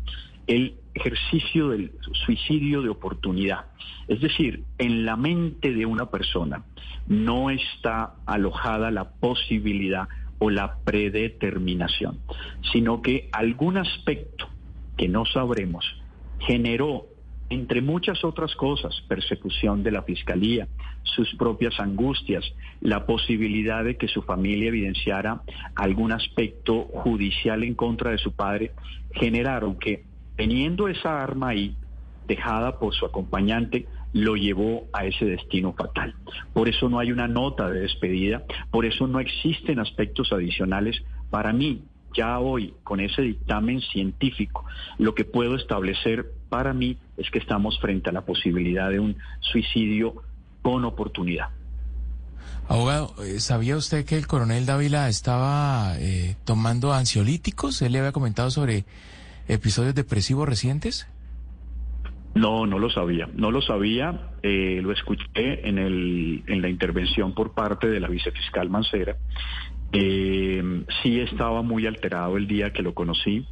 El 0.46 0.76
ejercicio 0.94 1.68
del 1.68 1.92
suicidio 2.24 2.80
de 2.82 2.88
oportunidad. 2.88 3.66
Es 4.06 4.20
decir, 4.20 4.64
en 4.78 5.04
la 5.04 5.16
mente 5.16 5.74
de 5.74 5.84
una 5.84 6.06
persona 6.06 6.64
no 7.06 7.50
está 7.50 8.14
alojada 8.26 8.90
la 8.90 9.10
posibilidad 9.10 10.08
o 10.38 10.50
la 10.50 10.78
predeterminación, 10.84 12.20
sino 12.72 13.02
que 13.02 13.28
algún 13.32 13.76
aspecto 13.76 14.48
que 14.98 15.08
no 15.08 15.24
sabremos 15.24 15.86
generó, 16.40 17.06
entre 17.50 17.80
muchas 17.80 18.24
otras 18.24 18.54
cosas, 18.54 18.94
persecución 19.08 19.82
de 19.82 19.90
la 19.90 20.02
fiscalía, 20.02 20.68
sus 21.02 21.34
propias 21.36 21.80
angustias, 21.80 22.44
la 22.80 23.06
posibilidad 23.06 23.82
de 23.84 23.96
que 23.96 24.08
su 24.08 24.22
familia 24.22 24.68
evidenciara 24.68 25.42
algún 25.74 26.12
aspecto 26.12 26.84
judicial 26.92 27.64
en 27.64 27.74
contra 27.74 28.10
de 28.10 28.18
su 28.18 28.32
padre, 28.32 28.72
generaron 29.12 29.78
que 29.78 30.04
teniendo 30.36 30.88
esa 30.88 31.22
arma 31.22 31.48
ahí, 31.48 31.74
dejada 32.26 32.78
por 32.78 32.94
su 32.94 33.06
acompañante, 33.06 33.86
lo 34.12 34.36
llevó 34.36 34.86
a 34.92 35.06
ese 35.06 35.24
destino 35.24 35.72
fatal. 35.72 36.14
Por 36.52 36.68
eso 36.68 36.88
no 36.88 36.98
hay 36.98 37.12
una 37.12 37.28
nota 37.28 37.68
de 37.70 37.80
despedida, 37.80 38.44
por 38.70 38.84
eso 38.84 39.06
no 39.06 39.20
existen 39.20 39.78
aspectos 39.78 40.32
adicionales. 40.32 41.02
Para 41.30 41.52
mí, 41.52 41.82
ya 42.14 42.38
hoy, 42.38 42.74
con 42.84 43.00
ese 43.00 43.22
dictamen 43.22 43.80
científico, 43.80 44.64
lo 44.98 45.14
que 45.14 45.24
puedo 45.24 45.56
establecer 45.56 46.32
para 46.48 46.72
mí 46.72 46.98
es 47.16 47.30
que 47.30 47.38
estamos 47.38 47.78
frente 47.80 48.10
a 48.10 48.12
la 48.12 48.24
posibilidad 48.24 48.90
de 48.90 49.00
un 49.00 49.16
suicidio 49.40 50.22
con 50.62 50.84
oportunidad. 50.84 51.48
Abogado, 52.68 53.14
eh, 53.24 53.40
¿sabía 53.40 53.76
usted 53.76 54.04
que 54.04 54.16
el 54.16 54.26
coronel 54.26 54.66
Dávila 54.66 55.08
estaba 55.08 55.94
eh, 55.98 56.36
tomando 56.44 56.92
ansiolíticos? 56.92 57.80
¿Él 57.80 57.92
le 57.92 58.00
había 58.00 58.12
comentado 58.12 58.50
sobre 58.50 58.84
episodios 59.48 59.94
depresivos 59.94 60.46
recientes? 60.46 61.08
No, 62.34 62.66
no 62.66 62.78
lo 62.78 62.90
sabía, 62.90 63.28
no 63.34 63.50
lo 63.50 63.62
sabía, 63.62 64.32
eh, 64.42 64.80
lo 64.82 64.92
escuché 64.92 65.66
en, 65.66 65.78
el, 65.78 66.44
en 66.46 66.62
la 66.62 66.68
intervención 66.68 67.34
por 67.34 67.52
parte 67.52 67.88
de 67.88 68.00
la 68.00 68.08
vicefiscal 68.08 68.68
Mancera. 68.68 69.16
Eh, 69.92 70.84
sí 71.02 71.20
estaba 71.20 71.62
muy 71.62 71.86
alterado 71.86 72.36
el 72.36 72.46
día 72.46 72.72
que 72.72 72.82
lo 72.82 72.94
conocí. 72.94 73.46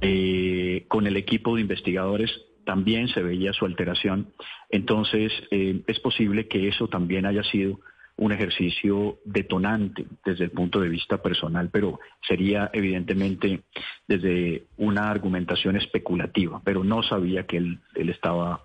Eh, 0.00 0.84
con 0.88 1.06
el 1.06 1.16
equipo 1.16 1.54
de 1.54 1.62
investigadores 1.62 2.30
también 2.64 3.08
se 3.08 3.22
veía 3.22 3.52
su 3.52 3.64
alteración. 3.64 4.32
Entonces, 4.70 5.32
es 5.50 6.00
posible 6.00 6.46
que 6.46 6.68
eso 6.68 6.88
también 6.88 7.26
haya 7.26 7.42
sido 7.42 7.80
un 8.20 8.32
ejercicio 8.32 9.18
detonante 9.24 10.04
desde 10.24 10.44
el 10.44 10.50
punto 10.50 10.78
de 10.78 10.90
vista 10.90 11.22
personal, 11.22 11.70
pero 11.72 11.98
sería 12.28 12.70
evidentemente 12.74 13.62
desde 14.06 14.64
una 14.76 15.10
argumentación 15.10 15.76
especulativa, 15.76 16.60
pero 16.62 16.84
no 16.84 17.02
sabía 17.02 17.46
que 17.46 17.56
él, 17.56 17.78
él 17.94 18.10
estaba 18.10 18.62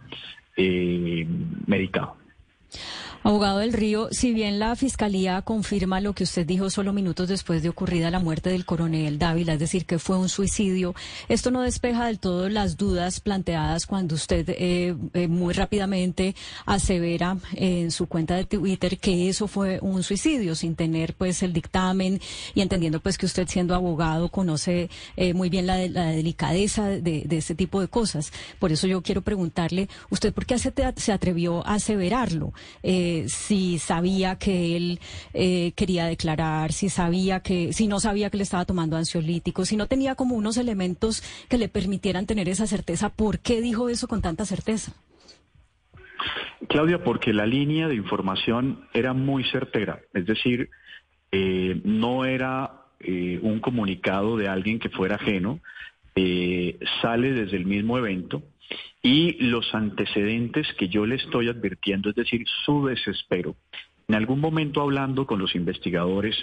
eh, 0.57 1.25
medicado. 1.67 2.17
Abogado 3.25 3.57
del 3.57 3.73
Río, 3.73 4.09
si 4.11 4.33
bien 4.33 4.59
la 4.59 4.75
Fiscalía 4.75 5.41
confirma 5.41 5.99
lo 5.99 6.13
que 6.13 6.25
usted 6.25 6.45
dijo 6.45 6.69
solo 6.69 6.93
minutos 6.93 7.27
después 7.27 7.63
de 7.63 7.69
ocurrida 7.69 8.11
la 8.11 8.19
muerte 8.19 8.51
del 8.51 8.65
coronel 8.65 9.17
Dávila, 9.17 9.53
es 9.53 9.59
decir, 9.59 9.87
que 9.87 9.97
fue 9.97 10.15
un 10.19 10.29
suicidio, 10.29 10.93
esto 11.27 11.49
no 11.49 11.63
despeja 11.63 12.05
del 12.05 12.19
todo 12.19 12.49
las 12.49 12.77
dudas 12.77 13.19
planteadas 13.21 13.87
cuando 13.87 14.13
usted 14.13 14.47
eh, 14.49 14.95
eh, 15.15 15.27
muy 15.27 15.55
rápidamente 15.55 16.35
asevera 16.67 17.39
en 17.53 17.89
su 17.89 18.05
cuenta 18.05 18.35
de 18.35 18.45
Twitter 18.45 18.99
que 18.99 19.27
eso 19.27 19.47
fue 19.47 19.79
un 19.81 20.03
suicidio 20.03 20.53
sin 20.53 20.75
tener 20.75 21.15
pues 21.15 21.41
el 21.41 21.51
dictamen 21.51 22.21
y 22.53 22.61
entendiendo 22.61 22.99
pues 22.99 23.17
que 23.17 23.25
usted 23.25 23.47
siendo 23.47 23.73
abogado 23.73 24.29
conoce 24.29 24.91
eh, 25.17 25.33
muy 25.33 25.49
bien 25.49 25.65
la, 25.65 25.77
delicadeza 25.77 26.89
de, 26.89 27.25
este 27.31 27.55
tipo 27.55 27.81
de 27.81 27.87
cosas. 27.87 28.31
Por 28.59 28.71
eso 28.71 28.85
yo 28.85 29.01
quiero 29.01 29.23
preguntarle, 29.23 29.89
¿usted 30.11 30.31
por 30.31 30.45
qué 30.45 30.59
se, 30.59 30.71
se 30.97 31.11
atrevió 31.11 31.65
a 31.65 31.73
aseverarlo? 31.73 32.53
Si 33.27 33.79
sabía 33.79 34.37
que 34.37 34.75
él 34.77 34.99
eh, 35.33 35.71
quería 35.75 36.05
declarar, 36.05 36.71
si 36.71 36.89
sabía 36.89 37.39
que, 37.39 37.73
si 37.73 37.87
no 37.87 37.99
sabía 37.99 38.29
que 38.29 38.37
le 38.37 38.43
estaba 38.43 38.65
tomando 38.65 38.97
ansiolíticos, 38.97 39.69
si 39.69 39.77
no 39.77 39.87
tenía 39.87 40.15
como 40.15 40.35
unos 40.35 40.57
elementos 40.57 41.23
que 41.49 41.57
le 41.57 41.69
permitieran 41.69 42.25
tener 42.25 42.49
esa 42.49 42.67
certeza, 42.67 43.09
¿por 43.09 43.39
qué 43.39 43.61
dijo 43.61 43.89
eso 43.89 44.07
con 44.07 44.21
tanta 44.21 44.45
certeza? 44.45 44.93
Claudia, 46.67 47.03
porque 47.03 47.33
la 47.33 47.45
línea 47.45 47.87
de 47.87 47.95
información 47.95 48.87
era 48.93 49.13
muy 49.13 49.43
certera, 49.45 50.01
es 50.13 50.25
decir, 50.25 50.69
eh, 51.31 51.81
no 51.83 52.25
era 52.25 52.85
eh, 52.99 53.39
un 53.41 53.59
comunicado 53.59 54.37
de 54.37 54.47
alguien 54.47 54.79
que 54.79 54.89
fuera 54.89 55.15
ajeno, 55.15 55.59
sale 57.01 57.33
desde 57.33 57.57
el 57.57 57.65
mismo 57.65 57.97
evento 57.97 58.41
y 59.01 59.33
los 59.43 59.73
antecedentes 59.73 60.67
que 60.77 60.87
yo 60.87 61.05
le 61.05 61.15
estoy 61.15 61.49
advirtiendo, 61.49 62.09
es 62.09 62.15
decir, 62.15 62.43
su 62.65 62.85
desespero. 62.87 63.55
En 64.07 64.15
algún 64.15 64.39
momento 64.39 64.81
hablando 64.81 65.25
con 65.25 65.39
los 65.39 65.55
investigadores, 65.55 66.35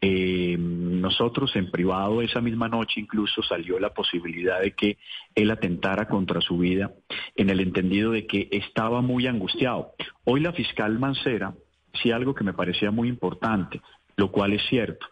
eh, 0.00 0.56
nosotros 0.58 1.56
en 1.56 1.70
privado 1.70 2.20
esa 2.20 2.40
misma 2.40 2.68
noche 2.68 3.00
incluso 3.00 3.42
salió 3.42 3.78
la 3.78 3.94
posibilidad 3.94 4.60
de 4.60 4.72
que 4.72 4.98
él 5.34 5.50
atentara 5.50 6.08
contra 6.08 6.42
su 6.42 6.58
vida 6.58 6.92
en 7.36 7.48
el 7.48 7.60
entendido 7.60 8.10
de 8.10 8.26
que 8.26 8.48
estaba 8.50 9.00
muy 9.00 9.26
angustiado. 9.26 9.92
Hoy 10.24 10.40
la 10.40 10.52
fiscal 10.52 10.98
Mancera, 10.98 11.54
sí 12.02 12.10
algo 12.10 12.34
que 12.34 12.44
me 12.44 12.52
parecía 12.52 12.90
muy 12.90 13.08
importante, 13.08 13.80
lo 14.16 14.30
cual 14.30 14.52
es 14.52 14.62
cierto, 14.68 15.06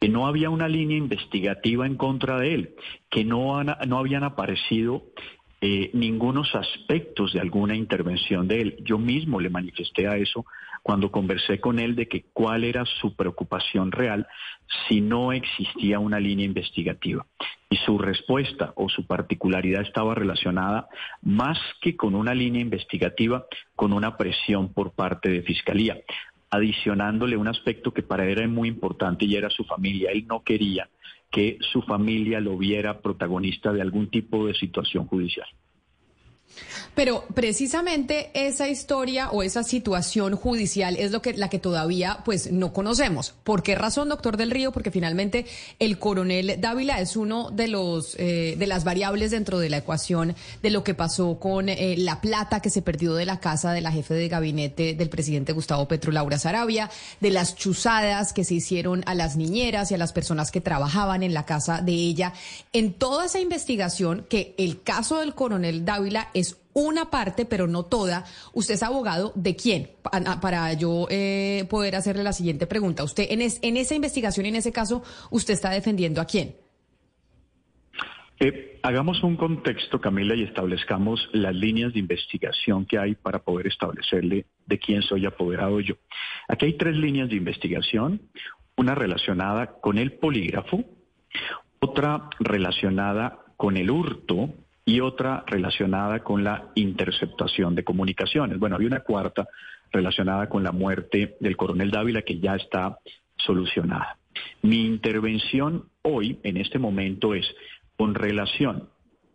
que 0.00 0.08
no 0.08 0.26
había 0.26 0.48
una 0.48 0.68
línea 0.68 0.96
investigativa 0.96 1.84
en 1.86 1.96
contra 1.96 2.38
de 2.38 2.54
él, 2.54 2.74
que 3.10 3.24
no, 3.24 3.62
no 3.62 3.98
habían 3.98 4.24
aparecido 4.24 5.02
eh, 5.60 5.90
ningunos 5.92 6.54
aspectos 6.54 7.32
de 7.32 7.40
alguna 7.40 7.74
intervención 7.74 8.46
de 8.46 8.60
él. 8.60 8.76
Yo 8.84 8.96
mismo 8.96 9.40
le 9.40 9.50
manifesté 9.50 10.06
a 10.06 10.16
eso 10.16 10.46
cuando 10.84 11.10
conversé 11.10 11.60
con 11.60 11.80
él 11.80 11.96
de 11.96 12.06
que 12.06 12.26
cuál 12.32 12.62
era 12.62 12.84
su 12.84 13.16
preocupación 13.16 13.90
real 13.90 14.28
si 14.86 15.00
no 15.00 15.32
existía 15.32 15.98
una 15.98 16.20
línea 16.20 16.46
investigativa. 16.46 17.26
Y 17.68 17.76
su 17.76 17.98
respuesta 17.98 18.72
o 18.76 18.88
su 18.88 19.04
particularidad 19.06 19.82
estaba 19.82 20.14
relacionada 20.14 20.88
más 21.22 21.58
que 21.80 21.96
con 21.96 22.14
una 22.14 22.34
línea 22.34 22.62
investigativa, 22.62 23.46
con 23.74 23.92
una 23.92 24.16
presión 24.16 24.72
por 24.72 24.92
parte 24.92 25.28
de 25.28 25.42
Fiscalía, 25.42 25.98
adicionándole 26.50 27.36
un 27.36 27.48
aspecto 27.48 27.92
que 27.92 28.02
para 28.02 28.24
él 28.24 28.38
era 28.38 28.48
muy 28.48 28.68
importante 28.68 29.24
y 29.24 29.34
era 29.34 29.50
su 29.50 29.64
familia. 29.64 30.12
Él 30.12 30.24
no 30.28 30.42
quería 30.42 30.88
que 31.30 31.58
su 31.72 31.82
familia 31.82 32.40
lo 32.40 32.56
viera 32.56 33.00
protagonista 33.00 33.72
de 33.72 33.82
algún 33.82 34.10
tipo 34.10 34.46
de 34.46 34.54
situación 34.54 35.06
judicial. 35.06 35.48
Pero 36.94 37.24
precisamente 37.34 38.30
esa 38.34 38.68
historia 38.68 39.30
o 39.30 39.42
esa 39.42 39.62
situación 39.62 40.34
judicial 40.34 40.96
es 40.96 41.12
lo 41.12 41.22
que 41.22 41.34
la 41.34 41.48
que 41.48 41.58
todavía 41.58 42.18
pues 42.24 42.50
no 42.50 42.72
conocemos. 42.72 43.34
¿Por 43.44 43.62
qué 43.62 43.74
razón, 43.74 44.08
doctor 44.08 44.36
del 44.36 44.50
Río? 44.50 44.72
Porque 44.72 44.90
finalmente 44.90 45.46
el 45.78 45.98
coronel 45.98 46.56
Dávila 46.60 47.00
es 47.00 47.16
uno 47.16 47.50
de 47.50 47.68
los 47.68 48.16
eh, 48.18 48.56
de 48.58 48.66
las 48.66 48.84
variables 48.84 49.30
dentro 49.30 49.58
de 49.58 49.70
la 49.70 49.78
ecuación 49.78 50.34
de 50.62 50.70
lo 50.70 50.82
que 50.82 50.94
pasó 50.94 51.38
con 51.38 51.68
eh, 51.68 51.94
la 51.98 52.20
plata 52.20 52.60
que 52.60 52.70
se 52.70 52.82
perdió 52.82 53.14
de 53.14 53.26
la 53.26 53.38
casa 53.38 53.72
de 53.72 53.80
la 53.80 53.92
jefe 53.92 54.14
de 54.14 54.28
gabinete 54.28 54.94
del 54.94 55.08
presidente 55.08 55.52
Gustavo 55.52 55.86
Petro, 55.86 56.10
Laura 56.10 56.38
Sarabia, 56.38 56.90
de 57.20 57.30
las 57.30 57.54
chuzadas 57.54 58.32
que 58.32 58.44
se 58.44 58.54
hicieron 58.54 59.02
a 59.06 59.14
las 59.14 59.36
niñeras 59.36 59.90
y 59.90 59.94
a 59.94 59.98
las 59.98 60.12
personas 60.12 60.50
que 60.50 60.60
trabajaban 60.60 61.22
en 61.22 61.34
la 61.34 61.46
casa 61.46 61.80
de 61.80 61.92
ella. 61.92 62.32
En 62.72 62.94
toda 62.94 63.26
esa 63.26 63.38
investigación 63.38 64.26
que 64.28 64.54
el 64.58 64.82
caso 64.82 65.20
del 65.20 65.34
coronel 65.34 65.84
Dávila 65.84 66.28
una 66.80 67.10
parte, 67.10 67.44
pero 67.44 67.66
no 67.66 67.84
toda. 67.84 68.24
Usted 68.52 68.74
es 68.74 68.82
abogado 68.82 69.32
de 69.34 69.56
quién? 69.56 69.90
Para 70.02 70.72
yo 70.74 71.06
eh, 71.10 71.66
poder 71.68 71.96
hacerle 71.96 72.22
la 72.22 72.32
siguiente 72.32 72.66
pregunta. 72.66 73.04
Usted 73.04 73.26
en, 73.30 73.76
esa 73.76 73.94
investigación 73.94 74.46
en 74.46 74.56
ese 74.56 74.72
caso, 74.72 75.02
¿usted 75.30 75.54
está 75.54 75.70
defendiendo 75.70 76.20
a 76.20 76.24
quién? 76.24 76.56
Eh, 78.40 78.78
hagamos 78.82 79.22
un 79.24 79.36
contexto, 79.36 80.00
Camila, 80.00 80.36
y 80.36 80.44
establezcamos 80.44 81.28
las 81.32 81.54
líneas 81.54 81.92
de 81.92 81.98
investigación 81.98 82.86
que 82.86 82.98
hay 82.98 83.16
para 83.16 83.40
poder 83.40 83.66
establecerle 83.66 84.46
de 84.66 84.78
quién 84.78 85.02
soy 85.02 85.26
apoderado 85.26 85.80
yo. 85.80 85.94
Aquí 86.46 86.66
hay 86.66 86.76
tres 86.76 86.96
líneas 86.96 87.28
de 87.28 87.36
investigación, 87.36 88.22
una 88.76 88.94
relacionada 88.94 89.80
con 89.80 89.98
el 89.98 90.12
polígrafo, 90.12 90.84
otra 91.80 92.30
relacionada 92.38 93.40
con 93.56 93.76
el 93.76 93.90
hurto 93.90 94.54
y 94.88 95.00
otra 95.00 95.44
relacionada 95.46 96.20
con 96.20 96.42
la 96.42 96.70
interceptación 96.74 97.74
de 97.74 97.84
comunicaciones. 97.84 98.58
Bueno, 98.58 98.76
había 98.76 98.88
una 98.88 99.00
cuarta 99.00 99.46
relacionada 99.92 100.48
con 100.48 100.64
la 100.64 100.72
muerte 100.72 101.36
del 101.40 101.58
coronel 101.58 101.90
Dávila 101.90 102.22
que 102.22 102.38
ya 102.38 102.56
está 102.56 102.98
solucionada. 103.36 104.16
Mi 104.62 104.86
intervención 104.86 105.90
hoy, 106.00 106.38
en 106.42 106.56
este 106.56 106.78
momento, 106.78 107.34
es 107.34 107.44
con 107.98 108.14
relación 108.14 108.88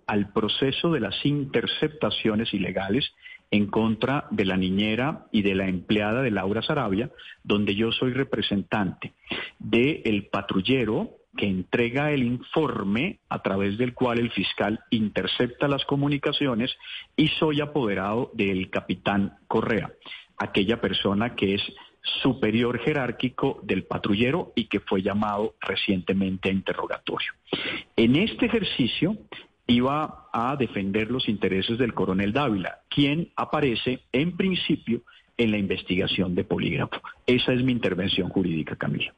al 0.07 0.33
proceso 0.33 0.91
de 0.91 1.01
las 1.01 1.23
interceptaciones 1.23 2.51
ilegales 2.51 3.13
en 3.51 3.67
contra 3.67 4.25
de 4.31 4.45
la 4.45 4.57
niñera 4.57 5.27
y 5.31 5.43
de 5.43 5.53
la 5.53 5.67
empleada 5.67 6.23
de 6.23 6.31
Laura 6.31 6.63
Sarabia, 6.63 7.11
donde 7.43 7.75
yo 7.75 7.91
soy 7.91 8.11
representante 8.11 9.13
del 9.59 10.29
patrullero 10.31 11.11
que 11.35 11.47
entrega 11.47 12.11
el 12.11 12.23
informe 12.23 13.19
a 13.29 13.41
través 13.41 13.77
del 13.77 13.93
cual 13.93 14.19
el 14.19 14.31
fiscal 14.31 14.81
intercepta 14.89 15.67
las 15.67 15.85
comunicaciones 15.85 16.75
y 17.15 17.27
soy 17.39 17.61
apoderado 17.61 18.31
del 18.33 18.69
capitán 18.69 19.37
Correa, 19.47 19.91
aquella 20.37 20.79
persona 20.79 21.35
que 21.35 21.55
es 21.55 21.61
superior 22.21 22.79
jerárquico 22.79 23.59
del 23.63 23.85
patrullero 23.85 24.51
y 24.55 24.65
que 24.65 24.81
fue 24.81 25.01
llamado 25.01 25.55
recientemente 25.61 26.49
a 26.49 26.53
interrogatorio. 26.53 27.31
En 27.95 28.15
este 28.15 28.45
ejercicio 28.45 29.17
iba 29.67 30.27
a 30.33 30.55
defender 30.57 31.09
los 31.09 31.29
intereses 31.29 31.77
del 31.77 31.93
coronel 31.93 32.33
Dávila, 32.33 32.79
quien 32.89 33.31
aparece 33.35 34.01
en 34.11 34.35
principio 34.35 35.01
en 35.37 35.51
la 35.51 35.57
investigación 35.57 36.35
de 36.35 36.43
polígrafo. 36.43 37.01
Esa 37.25 37.53
es 37.53 37.63
mi 37.63 37.71
intervención 37.71 38.29
jurídica, 38.29 38.75
Camila. 38.75 39.13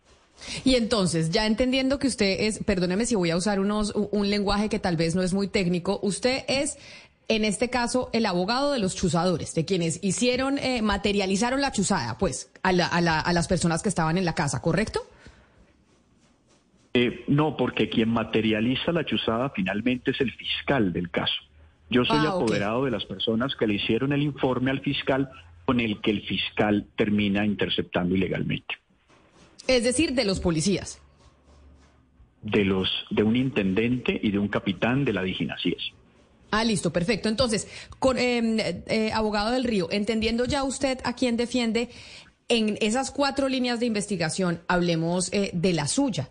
Y 0.64 0.76
entonces, 0.76 1.32
ya 1.32 1.46
entendiendo 1.46 1.98
que 1.98 2.08
usted 2.08 2.42
es, 2.42 2.60
perdóneme 2.64 3.06
si 3.06 3.16
voy 3.16 3.32
a 3.32 3.38
usar 3.38 3.60
unos, 3.60 3.94
un 3.96 4.30
lenguaje 4.30 4.70
que 4.70 4.80
tal 4.80 4.98
vez 4.98 5.16
no 5.16 5.24
es 5.24 5.34
muy 5.34 5.48
técnico, 5.48 6.00
usted 6.04 6.44
es 6.48 6.78
en 7.28 7.44
este 7.44 7.70
caso, 7.70 8.10
el 8.14 8.26
abogado 8.26 8.72
de 8.72 8.80
los 8.80 8.96
chuzadores, 8.96 9.56
de 9.56 9.66
quienes 9.66 10.04
hicieron, 10.04 10.60
eh, 10.60 10.82
materializaron 10.82 11.60
la 11.60 11.72
chuzada, 11.72 12.18
pues, 12.20 12.52
a, 12.62 12.70
a, 12.70 13.34
las 13.34 13.48
personas 13.48 13.82
que 13.82 13.90
estaban 13.90 14.18
en 14.18 14.26
la 14.26 14.36
casa, 14.36 14.62
¿correcto? 14.62 15.02
Eh, 16.94 17.26
no, 17.28 17.58
porque 17.58 17.90
quien 17.90 18.10
materializa 18.10 18.92
la 18.92 19.06
chuzada 19.06 19.50
finalmente 19.50 20.12
es 20.12 20.22
el 20.22 20.32
fiscal 20.32 20.94
del 20.94 21.10
caso. 21.10 21.34
Yo 21.90 22.06
soy 22.06 22.20
Ah, 22.20 22.30
apoderado 22.30 22.86
de 22.86 22.92
las 22.92 23.06
personas 23.06 23.56
que 23.56 23.68
le 23.68 23.76
hicieron 23.76 24.14
el 24.14 24.22
informe 24.22 24.72
al 24.72 24.82
fiscal 24.82 25.30
con 25.66 25.80
el 25.80 26.02
que 26.02 26.12
el 26.12 26.22
fiscal 26.22 26.86
termina 26.96 27.46
interceptando 27.46 28.16
ilegalmente. 28.16 28.76
Es 29.68 29.84
decir, 29.84 30.14
de 30.14 30.26
los 30.26 30.40
policías. 30.40 31.00
De 32.42 32.64
los 32.64 32.90
de 33.10 33.24
un 33.24 33.36
intendente 33.36 34.20
y 34.22 34.32
de 34.32 34.40
un 34.40 34.48
capitán 34.48 35.04
de 35.04 35.14
la 35.14 35.24
es. 35.24 35.92
Ah, 36.52 36.64
listo, 36.64 36.94
perfecto. 36.94 37.28
Entonces, 37.28 37.68
con, 38.00 38.18
eh, 38.18 38.84
eh, 38.88 39.12
abogado 39.12 39.52
del 39.52 39.64
Río, 39.64 39.90
entendiendo 39.92 40.46
ya 40.46 40.64
usted 40.64 41.00
a 41.04 41.14
quién 41.14 41.38
defiende, 41.38 41.90
en 42.48 42.78
esas 42.80 43.12
cuatro 43.12 43.50
líneas 43.50 43.80
de 43.80 43.88
investigación, 43.88 44.62
hablemos 44.68 45.34
eh, 45.34 45.50
de 45.54 45.74
la 45.74 45.88
suya. 45.88 46.30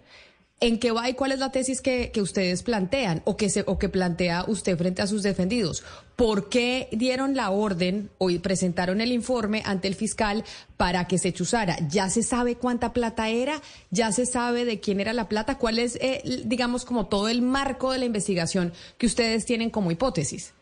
¿En 0.61 0.78
qué 0.78 0.92
va 0.92 1.08
y 1.11 1.14
cuál 1.14 1.32
es 1.32 1.40
la 1.40 1.50
tesis 1.50 1.80
que, 1.80 2.11
que 2.12 2.23
ustedes 2.23 2.62
plantean 2.62 3.23
o 3.25 3.37
que, 3.37 3.50
se, 3.50 3.64
o 3.66 3.78
que 3.78 3.88
plantea 3.88 4.44
usted 4.46 4.78
frente 4.78 5.02
a 5.02 5.06
sus 5.06 5.23
defendidos? 5.23 5.84
¿Por 6.16 6.49
qué 6.49 6.88
dieron 6.92 7.34
la 7.34 7.50
orden 7.50 8.08
o 8.18 8.30
presentaron 8.40 9.00
el 9.00 9.11
informe 9.11 9.62
ante 9.66 9.88
el 9.88 9.96
fiscal 9.96 10.44
para 10.76 11.06
que 11.06 11.18
se 11.18 11.32
chuzara? 11.32 11.76
¿Ya 11.90 12.08
se 12.08 12.23
sabe 12.23 12.54
cuánta 12.54 12.92
plata 12.92 13.28
era? 13.28 13.61
¿Ya 13.90 14.12
se 14.12 14.26
sabe 14.26 14.64
de 14.64 14.78
quién 14.78 15.00
era 15.00 15.12
la 15.12 15.28
plata? 15.28 15.58
¿Cuál 15.58 15.80
es, 15.80 15.96
eh, 15.96 16.23
digamos, 16.44 16.84
como 16.84 17.08
todo 17.08 17.28
el 17.28 17.42
marco 17.42 17.90
de 17.90 17.99
la 17.99 18.04
investigación 18.04 18.73
que 18.96 19.06
ustedes 19.06 19.44
tienen 19.44 19.70
como 19.70 19.90
hipótesis? 19.90 20.54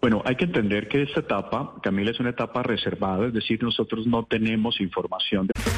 Bueno, 0.00 0.22
hay 0.24 0.36
que 0.36 0.44
entender 0.44 0.86
que 0.86 1.02
esta 1.02 1.20
etapa, 1.20 1.74
Camila, 1.82 2.12
es 2.12 2.20
una 2.20 2.30
etapa 2.30 2.62
reservada, 2.62 3.26
es 3.26 3.32
decir, 3.32 3.60
nosotros 3.62 4.06
no 4.06 4.24
tenemos 4.26 4.80
información 4.80 5.48
de... 5.48 5.77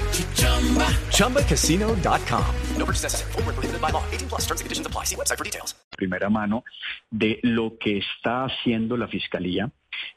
ChumbaCasino.com. 1.11 2.55
No 2.77 2.85
purchase 2.85 3.03
necessary. 3.03 3.31
Void 3.33 3.45
where 3.45 3.53
prohibited 3.53 3.81
by 3.81 3.91
law. 3.91 4.03
18 4.11 4.27
plus 4.27 4.41
terms 4.41 4.59
and 4.59 4.65
conditions 4.65 4.87
apply. 4.87 5.05
See 5.05 5.15
website 5.15 5.37
for 5.37 5.45
details. 5.45 5.75
primera 6.01 6.29
mano 6.29 6.63
de 7.11 7.39
lo 7.43 7.77
que 7.77 7.99
está 7.99 8.45
haciendo 8.45 8.97
la 8.97 9.07
Fiscalía. 9.07 9.69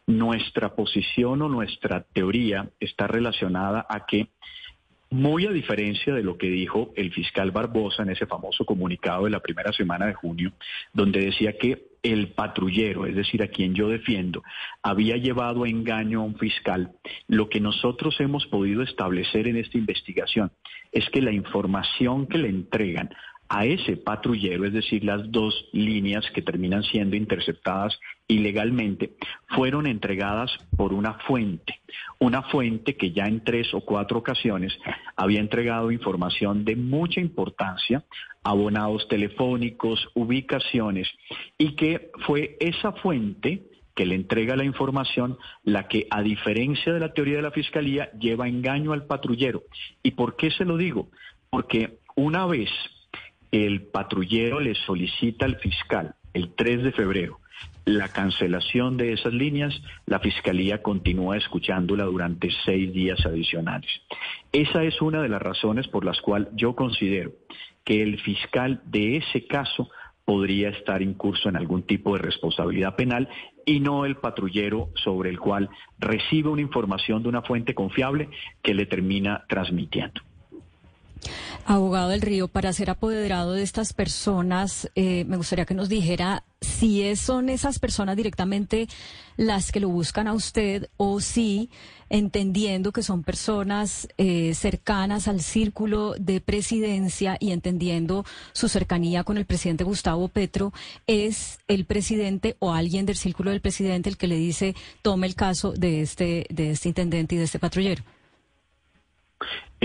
Nuestra 0.07 0.75
posición 0.75 1.43
o 1.43 1.49
nuestra 1.49 2.05
teoría 2.15 2.71
está 2.81 3.07
relacionada 3.07 3.85
a 3.87 4.07
que, 4.07 4.31
muy 5.11 5.47
a 5.47 5.51
diferencia 5.51 6.13
de 6.15 6.23
lo 6.23 6.37
que 6.37 6.49
dijo 6.49 6.93
el 6.97 7.13
fiscal 7.13 7.51
Barbosa 7.51 8.03
en 8.03 8.11
ese 8.11 8.27
famoso 8.27 8.65
comunicado 8.65 9.25
de 9.25 9.31
la 9.31 9.41
primera 9.41 9.73
semana 9.73 10.07
de 10.07 10.15
junio, 10.15 10.53
donde 10.93 11.21
decía 11.21 11.57
que 11.57 11.87
el 12.03 12.29
patrullero, 12.33 13.07
es 13.07 13.15
decir, 13.15 13.43
a 13.43 13.49
quien 13.49 13.75
yo 13.75 13.89
defiendo, 13.89 14.43
había 14.83 15.17
llevado 15.17 15.65
a 15.65 15.69
engaño 15.69 16.21
a 16.21 16.25
un 16.25 16.37
fiscal, 16.37 16.93
lo 17.29 17.49
que 17.49 17.61
nosotros 17.61 18.21
hemos 18.21 18.47
podido 18.47 18.83
establecer 18.83 19.49
en 19.49 19.57
esta 19.57 19.79
investigación 19.79 20.53
es 20.93 21.09
que 21.11 21.23
la 21.23 21.33
información 21.33 22.27
que 22.27 22.39
le 22.39 22.49
entregan 22.49 23.11
a 23.49 23.67
ese 23.67 23.97
patrullero, 23.97 24.65
es 24.65 24.73
decir, 24.73 25.05
las 25.05 25.31
dos 25.31 25.69
líneas 25.73 26.25
que 26.33 26.43
terminan 26.43 26.83
siendo 26.83 27.17
interceptadas 27.17 27.99
ilegalmente, 28.27 29.13
fueron 29.49 29.87
entregadas 29.87 30.51
por 30.77 30.93
una 30.93 31.15
fuente, 31.27 31.81
una 32.19 32.43
fuente 32.43 32.97
que 32.97 33.13
ya 33.13 33.25
en 33.25 33.45
tres 33.45 33.73
o 33.75 33.81
cuatro 33.81 34.19
ocasiones 34.19 34.73
había 35.17 35.41
entregado 35.41 35.91
información 35.91 36.65
de 36.65 36.77
mucha 36.77 37.21
importancia, 37.21 38.05
abonados 38.43 39.07
telefónicos, 39.09 40.09
ubicaciones, 40.15 41.09
y 41.59 41.77
que 41.77 42.11
fue 42.27 42.57
esa 42.61 42.93
fuente 42.93 43.63
que 43.95 44.07
le 44.07 44.17
entrega 44.17 44.57
la 44.57 44.65
información 44.65 45.39
la 45.63 45.87
que, 45.87 46.07
a 46.11 46.23
diferencia 46.23 46.93
de 46.93 47.01
la 47.01 47.13
teoría 47.13 47.37
de 47.37 47.43
la 47.43 47.53
Fiscalía, 47.53 48.11
lleva 48.19 48.49
engaño 48.49 48.93
al 48.93 49.07
patrullero. 49.07 49.63
¿Y 50.03 50.13
por 50.13 50.37
qué 50.37 50.51
se 50.51 50.65
lo 50.65 50.77
digo? 50.77 51.11
Porque 51.51 51.99
una 52.17 52.47
vez 52.47 52.71
el 53.55 53.83
patrullero 53.83 54.61
le 54.61 54.75
solicita 54.75 55.45
al 55.45 55.57
fiscal 55.57 56.15
el 56.33 56.55
3 56.55 56.83
de 56.83 56.93
febrero 56.93 57.41
la 57.85 58.09
cancelación 58.09 58.97
de 58.97 59.13
esas 59.13 59.33
líneas, 59.35 59.75
la 60.07 60.19
Fiscalía 60.19 60.83
continúa 60.83 61.37
escuchándola 61.37 62.05
durante 62.05 62.49
seis 62.65 62.93
días 62.93 63.25
adicionales. 63.27 63.91
Esa 64.53 64.83
es 64.85 65.01
una 65.03 65.21
de 65.21 65.29
las 65.29 65.43
razones 65.43 65.87
por 65.89 66.05
las 66.05 66.21
cuales 66.23 66.49
yo 66.55 66.75
considero 66.75 67.33
que 67.85 68.03
el 68.03 68.19
fiscal 68.21 68.81
de 68.87 69.19
ese 69.19 69.47
caso 69.47 69.91
podría 70.25 70.71
estar 70.71 71.03
incurso 71.03 71.51
en 71.51 71.57
algún 71.57 71.83
tipo 71.83 72.15
de 72.17 72.23
responsabilidad 72.23 72.97
penal 72.97 73.29
y 73.67 73.81
no 73.81 74.07
el 74.07 74.17
patrullero 74.17 74.89
sobre 74.95 75.29
el 75.29 75.39
cual 75.39 75.69
recibe 75.99 76.49
una 76.49 76.63
información 76.63 77.23
de 77.23 77.29
una 77.29 77.43
fuente 77.43 77.75
confiable 77.75 78.31
que 78.63 78.73
le 78.73 78.87
termina 78.87 79.45
transmitiendo. 79.47 80.23
Abogado 81.65 82.11
del 82.11 82.21
Río, 82.21 82.49
para 82.49 82.73
ser 82.73 82.91
apoderado 82.91 83.53
de 83.53 83.63
estas 83.63 83.93
personas, 83.93 84.91
eh, 84.95 85.25
me 85.27 85.37
gustaría 85.37 85.65
que 85.65 85.75
nos 85.75 85.89
dijera 85.89 86.45
si 86.61 87.15
son 87.17 87.49
esas 87.49 87.79
personas 87.79 88.17
directamente 88.17 88.89
las 89.37 89.73
que 89.73 89.81
lo 89.81 89.89
buscan 89.89 90.29
a 90.29 90.33
usted 90.33 90.89
o 90.97 91.21
si, 91.21 91.71
entendiendo 92.09 92.93
que 92.93 93.03
son 93.03 93.23
personas 93.23 94.09
eh, 94.19 94.55
cercanas 94.55 95.29
al 95.29 95.41
círculo 95.41 96.15
de 96.19 96.41
presidencia 96.41 97.37
y 97.41 97.53
entendiendo 97.53 98.25
su 98.53 98.69
cercanía 98.69 99.25
con 99.25 99.37
el 99.37 99.47
presidente 99.47 99.85
Gustavo 99.85 100.29
Petro, 100.29 100.73
es 101.07 101.59
el 101.69 101.85
presidente 101.85 102.57
o 102.59 102.73
alguien 102.73 103.07
del 103.07 103.17
círculo 103.17 103.51
del 103.51 103.61
presidente 103.61 104.09
el 104.09 104.17
que 104.17 104.29
le 104.29 104.37
dice 104.37 104.75
tome 105.03 105.27
el 105.27 105.35
caso 105.35 105.73
de 105.73 106.01
este, 106.01 106.47
de 106.51 106.71
este 106.71 106.89
intendente 106.89 107.35
y 107.35 107.39
de 107.39 107.45
este 107.45 107.59
patrullero. 107.59 108.03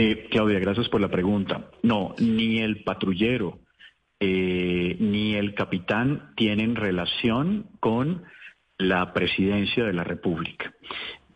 Eh, 0.01 0.27
Claudia, 0.31 0.59
gracias 0.59 0.87
por 0.87 1.01
la 1.01 1.09
pregunta. 1.09 1.71
No, 1.83 2.15
ni 2.19 2.59
el 2.59 2.85
patrullero 2.85 3.59
eh, 4.17 4.95
ni 4.97 5.35
el 5.35 5.53
capitán 5.53 6.31
tienen 6.37 6.77
relación 6.77 7.67
con 7.81 8.23
la 8.77 9.11
presidencia 9.11 9.83
de 9.83 9.91
la 9.91 10.05
República. 10.05 10.73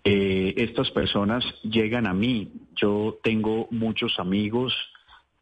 Eh, 0.05 0.53
estas 0.55 0.89
personas 0.91 1.43
llegan 1.63 2.07
a 2.07 2.13
mí. 2.13 2.53
Yo 2.77 3.19
tengo 3.21 3.67
muchos 3.69 4.17
amigos 4.17 4.73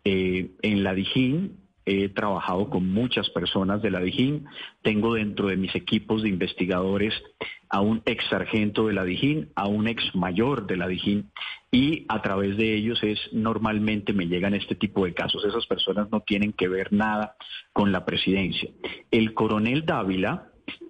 eh, 0.03 0.49
en 0.63 0.83
la 0.83 0.95
Dijín. 0.95 1.57
He 1.85 2.09
trabajado 2.09 2.71
con 2.71 2.91
muchas 2.91 3.29
personas 3.29 3.83
de 3.83 3.91
la 3.91 3.99
Dijín. 3.99 4.47
Tengo 4.81 5.13
dentro 5.13 5.47
de 5.47 5.57
mis 5.57 5.75
equipos 5.75 6.23
de 6.23 6.29
investigadores 6.29 7.13
a 7.71 7.79
un 7.79 8.01
ex 8.05 8.25
sargento 8.29 8.87
de 8.87 8.93
la 8.93 9.05
Dijín, 9.05 9.49
a 9.55 9.67
un 9.67 9.87
ex 9.87 10.13
mayor 10.13 10.67
de 10.67 10.75
la 10.75 10.89
Dijín, 10.89 11.31
y 11.71 12.05
a 12.09 12.21
través 12.21 12.57
de 12.57 12.75
ellos 12.75 13.01
es 13.01 13.17
normalmente 13.31 14.11
me 14.11 14.27
llegan 14.27 14.53
este 14.53 14.75
tipo 14.75 15.05
de 15.05 15.13
casos. 15.13 15.45
Esas 15.45 15.65
personas 15.67 16.11
no 16.11 16.19
tienen 16.19 16.51
que 16.51 16.67
ver 16.67 16.91
nada 16.91 17.37
con 17.71 17.93
la 17.93 18.03
presidencia. 18.03 18.69
El 19.09 19.33
coronel 19.33 19.85
Dávila 19.85 20.49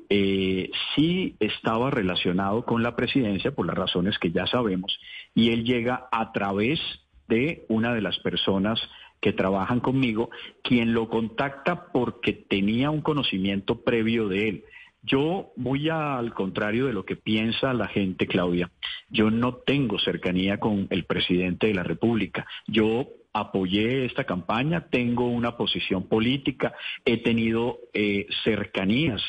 eh, 0.09 0.71
sí 0.95 1.35
estaba 1.39 1.91
relacionado 1.91 2.65
con 2.65 2.81
la 2.81 2.95
presidencia 2.95 3.51
por 3.51 3.67
las 3.67 3.77
razones 3.77 4.17
que 4.17 4.31
ya 4.31 4.47
sabemos, 4.47 4.99
y 5.35 5.51
él 5.51 5.63
llega 5.63 6.09
a 6.11 6.31
través 6.31 6.79
de 7.27 7.63
una 7.69 7.93
de 7.93 8.01
las 8.01 8.17
personas 8.19 8.81
que 9.21 9.33
trabajan 9.33 9.81
conmigo, 9.81 10.31
quien 10.63 10.93
lo 10.93 11.07
contacta 11.07 11.91
porque 11.93 12.33
tenía 12.33 12.89
un 12.89 13.01
conocimiento 13.01 13.83
previo 13.83 14.27
de 14.27 14.49
él. 14.49 14.63
Yo, 15.03 15.51
muy 15.55 15.89
al 15.89 16.33
contrario 16.33 16.85
de 16.85 16.93
lo 16.93 17.05
que 17.05 17.15
piensa 17.15 17.73
la 17.73 17.87
gente, 17.87 18.27
Claudia, 18.27 18.69
yo 19.09 19.31
no 19.31 19.55
tengo 19.55 19.99
cercanía 19.99 20.59
con 20.59 20.87
el 20.91 21.05
presidente 21.05 21.67
de 21.67 21.73
la 21.73 21.83
República. 21.83 22.45
Yo 22.67 23.07
apoyé 23.33 24.05
esta 24.05 24.25
campaña, 24.25 24.87
tengo 24.89 25.27
una 25.27 25.57
posición 25.57 26.07
política, 26.07 26.73
he 27.05 27.17
tenido 27.17 27.79
eh, 27.93 28.27
cercanías 28.43 29.21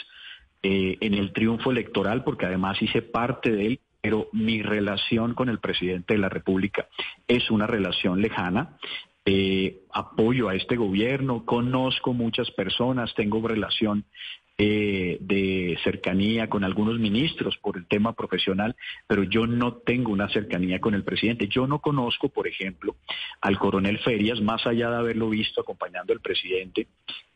eh, 0.62 0.98
en 1.00 1.14
el 1.14 1.32
triunfo 1.32 1.70
electoral 1.70 2.22
porque 2.22 2.46
además 2.46 2.80
hice 2.82 3.02
parte 3.02 3.50
de 3.50 3.66
él, 3.66 3.80
pero 4.00 4.28
mi 4.32 4.62
relación 4.62 5.34
con 5.34 5.48
el 5.48 5.58
presidente 5.58 6.14
de 6.14 6.20
la 6.20 6.28
República 6.28 6.86
es 7.28 7.50
una 7.50 7.66
relación 7.66 8.20
lejana. 8.20 8.76
Eh, 9.24 9.82
apoyo 9.92 10.48
a 10.48 10.56
este 10.56 10.76
gobierno, 10.76 11.44
conozco 11.44 12.12
muchas 12.12 12.50
personas, 12.50 13.14
tengo 13.14 13.46
relación 13.46 14.04
de 14.64 15.78
cercanía 15.82 16.48
con 16.48 16.64
algunos 16.64 16.98
ministros 16.98 17.56
por 17.58 17.76
el 17.76 17.86
tema 17.86 18.14
profesional, 18.14 18.76
pero 19.06 19.24
yo 19.24 19.46
no 19.46 19.74
tengo 19.74 20.12
una 20.12 20.28
cercanía 20.28 20.80
con 20.80 20.94
el 20.94 21.04
presidente. 21.04 21.48
Yo 21.48 21.66
no 21.66 21.80
conozco, 21.80 22.28
por 22.28 22.46
ejemplo, 22.46 22.96
al 23.40 23.58
coronel 23.58 23.98
Ferias, 23.98 24.40
más 24.40 24.66
allá 24.66 24.90
de 24.90 24.96
haberlo 24.96 25.28
visto 25.30 25.60
acompañando 25.60 26.12
al 26.12 26.20
presidente 26.20 26.86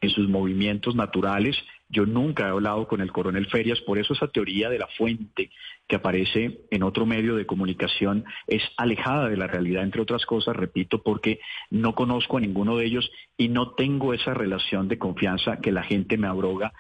en 0.01 0.11
sus 0.11 0.29
movimientos 0.29 0.95
naturales 0.95 1.57
Yo 1.89 2.05
nunca 2.05 2.45
he 2.45 2.51
hablado 2.51 2.89
con 2.89 3.01
el 3.01 3.13
coronel 3.13 3.47
Ferias, 3.47 3.81
por 3.81 3.99
eso 3.99 4.13
esa 4.13 4.27
teoría 4.27 4.69
de 4.69 4.79
la 4.79 4.89
fuente 4.99 5.51
que 5.87 5.97
aparece 5.97 6.63
en 6.71 6.83
otro 6.83 7.07
medio 7.07 7.37
de 7.37 7.47
comunicación 7.47 8.25
es 8.49 8.63
alejada 8.77 9.29
de 9.29 9.37
la 9.37 9.47
realidad, 9.47 9.85
entre 9.85 10.03
otras 10.03 10.27
cosas, 10.27 10.57
repito, 10.57 11.03
porque 11.03 11.39
no 11.71 11.95
conozco 11.95 12.39
a 12.39 12.41
ninguno 12.41 12.77
de 12.77 12.87
ellos 12.87 13.09
y 13.37 13.49
no 13.49 13.75
tengo 13.75 14.15
esa 14.15 14.35
relación 14.35 14.89
de 14.89 14.99
confianza 14.99 15.61
que 15.61 15.71
la 15.71 15.85
gente 15.85 16.17
me 16.17 16.27
abroga 16.27 16.73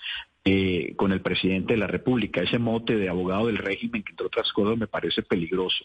eh, 0.48 0.94
con 0.94 1.10
el 1.10 1.22
presidente 1.22 1.72
de 1.72 1.80
la 1.80 1.88
República. 1.88 2.40
Ese 2.40 2.60
mote 2.60 2.94
de 2.94 3.08
abogado 3.08 3.48
del 3.48 3.58
régimen, 3.58 4.04
que 4.04 4.12
entre 4.12 4.28
otras 4.28 4.52
cosas 4.52 4.78
me 4.78 4.86
parece 4.86 5.22
peligroso. 5.22 5.84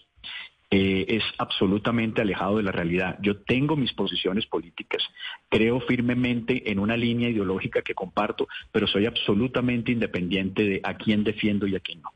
Eh, 0.70 1.18
es 1.18 1.24
absolutamente 1.40 2.22
alejado 2.22 2.58
de 2.58 2.64
la 2.64 2.72
realidad. 2.72 3.18
Yo 3.24 3.38
tengo 3.42 3.76
mis 3.76 3.92
posiciones 3.94 4.46
políticas, 4.46 5.02
creo 5.50 5.80
firmemente 5.82 6.72
en 6.72 6.78
una 6.78 6.96
línea 6.96 7.30
ideológica 7.30 7.82
que 7.82 7.96
comparto, 7.96 8.48
pero 8.72 8.86
soy 8.86 9.08
absolutamente 9.08 9.92
independiente 9.92 10.64
de 10.64 10.80
a 10.84 10.96
quién 10.96 11.24
defiendo 11.24 11.66
y 11.66 11.76
a 11.76 11.80
quién 11.80 12.04
no. 12.04 12.12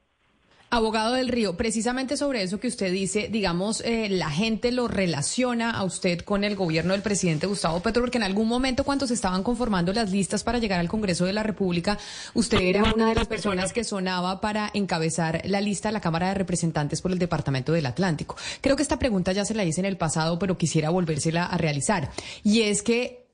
Abogado 0.72 1.14
del 1.14 1.30
Río, 1.30 1.56
precisamente 1.56 2.18
sobre 2.18 2.42
eso 2.42 2.60
que 2.60 2.68
usted 2.68 2.92
dice, 2.92 3.30
digamos, 3.32 3.82
eh, 3.82 4.10
la 4.10 4.30
gente 4.30 4.72
lo 4.72 4.88
relaciona 4.88 5.72
a 5.72 5.84
usted 5.84 6.22
con 6.22 6.44
el 6.44 6.56
gobierno 6.56 6.94
del 6.94 7.02
presidente 7.02 7.48
Gustavo 7.48 7.80
Petro, 7.82 8.02
porque 8.02 8.18
en 8.18 8.24
algún 8.24 8.48
momento 8.48 8.84
cuando 8.84 9.08
se 9.08 9.14
estaban 9.14 9.44
conformando 9.44 9.94
las 9.94 10.12
listas 10.12 10.44
para 10.44 10.58
llegar 10.58 10.80
al 10.80 10.90
Congreso 10.90 11.26
de 11.26 11.34
la 11.34 11.44
República, 11.44 11.98
usted 12.34 12.60
era 12.60 12.94
una 12.94 13.10
de 13.10 13.16
las 13.16 13.28
personas 13.28 13.74
que 13.74 13.84
sonaba 13.84 14.42
para 14.42 14.72
encabezar 14.74 15.42
la 15.46 15.62
lista 15.62 15.90
a 15.90 15.92
la 15.92 16.02
Cámara 16.02 16.30
de 16.30 16.34
Representantes 16.34 17.02
por 17.02 17.12
el 17.12 17.20
Departamento 17.20 17.72
del 17.72 17.86
Atlántico. 17.86 18.36
Creo 18.60 18.76
que 18.76 18.84
esta 18.84 19.00
pregunta 19.00 19.32
ya 19.32 19.46
se 19.46 19.54
la 19.54 19.64
hice 19.64 19.82
en 19.82 19.86
el 19.86 19.98
pasado, 19.98 20.40
pero 20.40 20.58
quisiera 20.58 20.90
volvérsela 20.90 21.46
a 21.46 21.58
realizar. 21.58 22.10
Y 22.44 22.64
es 22.64 22.82
que 22.82 23.25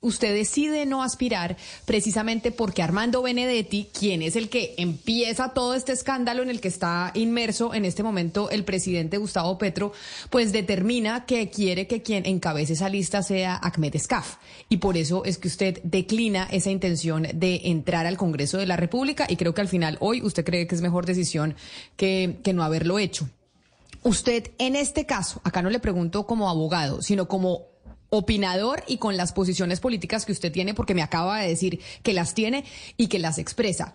usted 0.00 0.34
decide 0.34 0.86
no 0.86 1.02
aspirar 1.02 1.56
precisamente 1.84 2.52
porque 2.52 2.82
Armando 2.82 3.22
Benedetti, 3.22 3.88
quien 3.92 4.22
es 4.22 4.36
el 4.36 4.48
que 4.48 4.74
empieza 4.78 5.50
todo 5.50 5.74
este 5.74 5.92
escándalo 5.92 6.42
en 6.42 6.50
el 6.50 6.60
que 6.60 6.68
está 6.68 7.10
inmerso 7.14 7.74
en 7.74 7.84
este 7.84 8.02
momento 8.02 8.50
el 8.50 8.64
presidente 8.64 9.18
Gustavo 9.18 9.58
Petro, 9.58 9.92
pues 10.30 10.52
determina 10.52 11.26
que 11.26 11.50
quiere 11.50 11.86
que 11.86 12.02
quien 12.02 12.26
encabece 12.26 12.74
esa 12.74 12.88
lista 12.88 13.22
sea 13.22 13.56
Ahmed 13.56 13.96
Escaf. 13.96 14.36
Y 14.68 14.78
por 14.78 14.96
eso 14.96 15.24
es 15.24 15.38
que 15.38 15.48
usted 15.48 15.80
declina 15.82 16.48
esa 16.50 16.70
intención 16.70 17.26
de 17.34 17.62
entrar 17.64 18.06
al 18.06 18.16
Congreso 18.16 18.58
de 18.58 18.66
la 18.66 18.76
República 18.76 19.26
y 19.28 19.36
creo 19.36 19.54
que 19.54 19.60
al 19.60 19.68
final 19.68 19.96
hoy 20.00 20.22
usted 20.22 20.44
cree 20.44 20.66
que 20.66 20.74
es 20.74 20.82
mejor 20.82 21.06
decisión 21.06 21.56
que, 21.96 22.38
que 22.42 22.52
no 22.52 22.62
haberlo 22.62 22.98
hecho. 22.98 23.28
Usted 24.02 24.52
en 24.58 24.76
este 24.76 25.04
caso, 25.04 25.40
acá 25.42 25.62
no 25.62 25.70
le 25.70 25.80
pregunto 25.80 26.26
como 26.26 26.48
abogado, 26.48 27.02
sino 27.02 27.26
como 27.26 27.66
opinador 28.10 28.82
y 28.86 28.98
con 28.98 29.16
las 29.16 29.32
posiciones 29.32 29.80
políticas 29.80 30.24
que 30.24 30.32
usted 30.32 30.52
tiene, 30.52 30.74
porque 30.74 30.94
me 30.94 31.02
acaba 31.02 31.40
de 31.40 31.48
decir 31.48 31.80
que 32.02 32.12
las 32.12 32.34
tiene 32.34 32.64
y 32.96 33.08
que 33.08 33.18
las 33.18 33.38
expresa. 33.38 33.94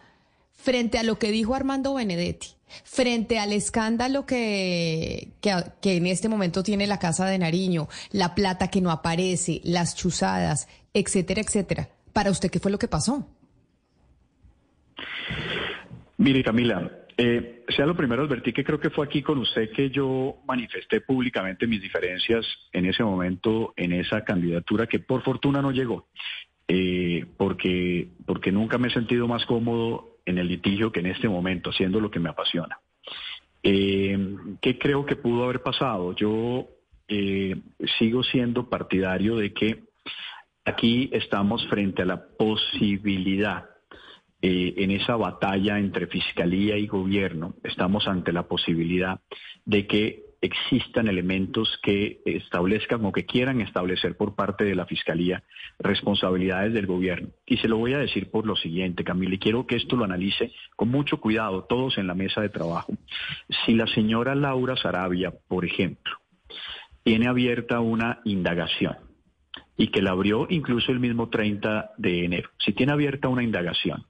Frente 0.53 0.99
a 0.99 1.03
lo 1.03 1.17
que 1.17 1.31
dijo 1.31 1.55
Armando 1.55 1.95
Benedetti, 1.95 2.49
frente 2.83 3.39
al 3.39 3.51
escándalo 3.51 4.25
que, 4.25 5.29
que, 5.41 5.97
en 5.97 6.07
este 6.07 6.29
momento 6.29 6.63
tiene 6.63 6.87
la 6.87 6.99
Casa 6.99 7.25
de 7.25 7.37
Nariño, 7.37 7.87
la 8.11 8.35
plata 8.35 8.69
que 8.69 8.81
no 8.81 8.91
aparece, 8.91 9.61
las 9.63 9.95
chuzadas, 9.95 10.67
etcétera, 10.93 11.41
etcétera. 11.41 11.89
¿Para 12.13 12.31
usted 12.31 12.51
qué 12.51 12.59
fue 12.59 12.71
lo 12.71 12.79
que 12.79 12.87
pasó? 12.87 13.27
Mire, 16.17 16.43
Camila, 16.43 16.91
eh, 17.17 17.63
sea 17.69 17.85
lo 17.85 17.95
primero, 17.95 18.23
advertí 18.23 18.53
que 18.53 18.63
creo 18.63 18.79
que 18.79 18.89
fue 18.89 19.05
aquí 19.05 19.21
con 19.21 19.37
usted 19.39 19.71
que 19.71 19.89
yo 19.89 20.37
manifesté 20.45 21.01
públicamente 21.01 21.67
mis 21.67 21.81
diferencias 21.81 22.45
en 22.71 22.85
ese 22.85 23.03
momento, 23.03 23.73
en 23.75 23.93
esa 23.93 24.23
candidatura 24.23 24.87
que 24.87 24.99
por 24.99 25.23
fortuna 25.23 25.61
no 25.61 25.71
llegó, 25.71 26.07
eh, 26.67 27.25
porque, 27.37 28.09
porque 28.25 28.51
nunca 28.51 28.77
me 28.77 28.87
he 28.87 28.91
sentido 28.91 29.27
más 29.27 29.45
cómodo 29.45 30.17
en 30.25 30.37
el 30.37 30.47
litigio 30.47 30.91
que 30.91 30.99
en 30.99 31.07
este 31.07 31.27
momento, 31.27 31.71
haciendo 31.71 31.99
lo 31.99 32.11
que 32.11 32.19
me 32.19 32.29
apasiona. 32.29 32.79
Eh, 33.63 34.17
¿Qué 34.61 34.77
creo 34.77 35.05
que 35.05 35.15
pudo 35.15 35.43
haber 35.43 35.61
pasado? 35.61 36.15
Yo 36.15 36.67
eh, 37.07 37.55
sigo 37.99 38.23
siendo 38.23 38.69
partidario 38.69 39.35
de 39.35 39.53
que 39.53 39.83
aquí 40.65 41.09
estamos 41.11 41.67
frente 41.67 42.01
a 42.01 42.05
la 42.05 42.23
posibilidad 42.37 43.70
eh, 44.41 44.73
en 44.77 44.91
esa 44.91 45.15
batalla 45.15 45.77
entre 45.77 46.07
fiscalía 46.07 46.77
y 46.77 46.87
gobierno, 46.87 47.55
estamos 47.63 48.07
ante 48.07 48.33
la 48.33 48.47
posibilidad 48.47 49.19
de 49.65 49.85
que 49.85 50.31
existan 50.41 51.07
elementos 51.07 51.79
que 51.83 52.21
establezcan 52.25 53.05
o 53.05 53.11
que 53.11 53.25
quieran 53.25 53.61
establecer 53.61 54.17
por 54.17 54.33
parte 54.33 54.63
de 54.63 54.73
la 54.73 54.87
Fiscalía 54.87 55.43
responsabilidades 55.77 56.73
del 56.73 56.87
gobierno. 56.87 57.29
Y 57.45 57.57
se 57.57 57.67
lo 57.67 57.77
voy 57.77 57.93
a 57.93 57.99
decir 57.99 58.31
por 58.31 58.47
lo 58.47 58.55
siguiente, 58.55 59.03
Camila, 59.03 59.35
y 59.35 59.39
quiero 59.39 59.67
que 59.67 59.75
esto 59.75 59.95
lo 59.95 60.05
analice 60.05 60.51
con 60.75 60.89
mucho 60.89 61.21
cuidado 61.21 61.65
todos 61.65 61.99
en 61.99 62.07
la 62.07 62.15
mesa 62.15 62.41
de 62.41 62.49
trabajo. 62.49 62.93
Si 63.65 63.75
la 63.75 63.85
señora 63.87 64.33
Laura 64.33 64.75
Sarabia, 64.75 65.31
por 65.47 65.63
ejemplo, 65.63 66.13
tiene 67.03 67.27
abierta 67.27 67.79
una 67.79 68.19
indagación 68.25 68.97
y 69.77 69.89
que 69.89 70.01
la 70.01 70.11
abrió 70.11 70.47
incluso 70.49 70.91
el 70.91 70.99
mismo 70.99 71.29
30 71.29 71.91
de 71.97 72.25
enero, 72.25 72.49
si 72.57 72.73
tiene 72.73 72.93
abierta 72.93 73.29
una 73.29 73.43
indagación 73.43 74.05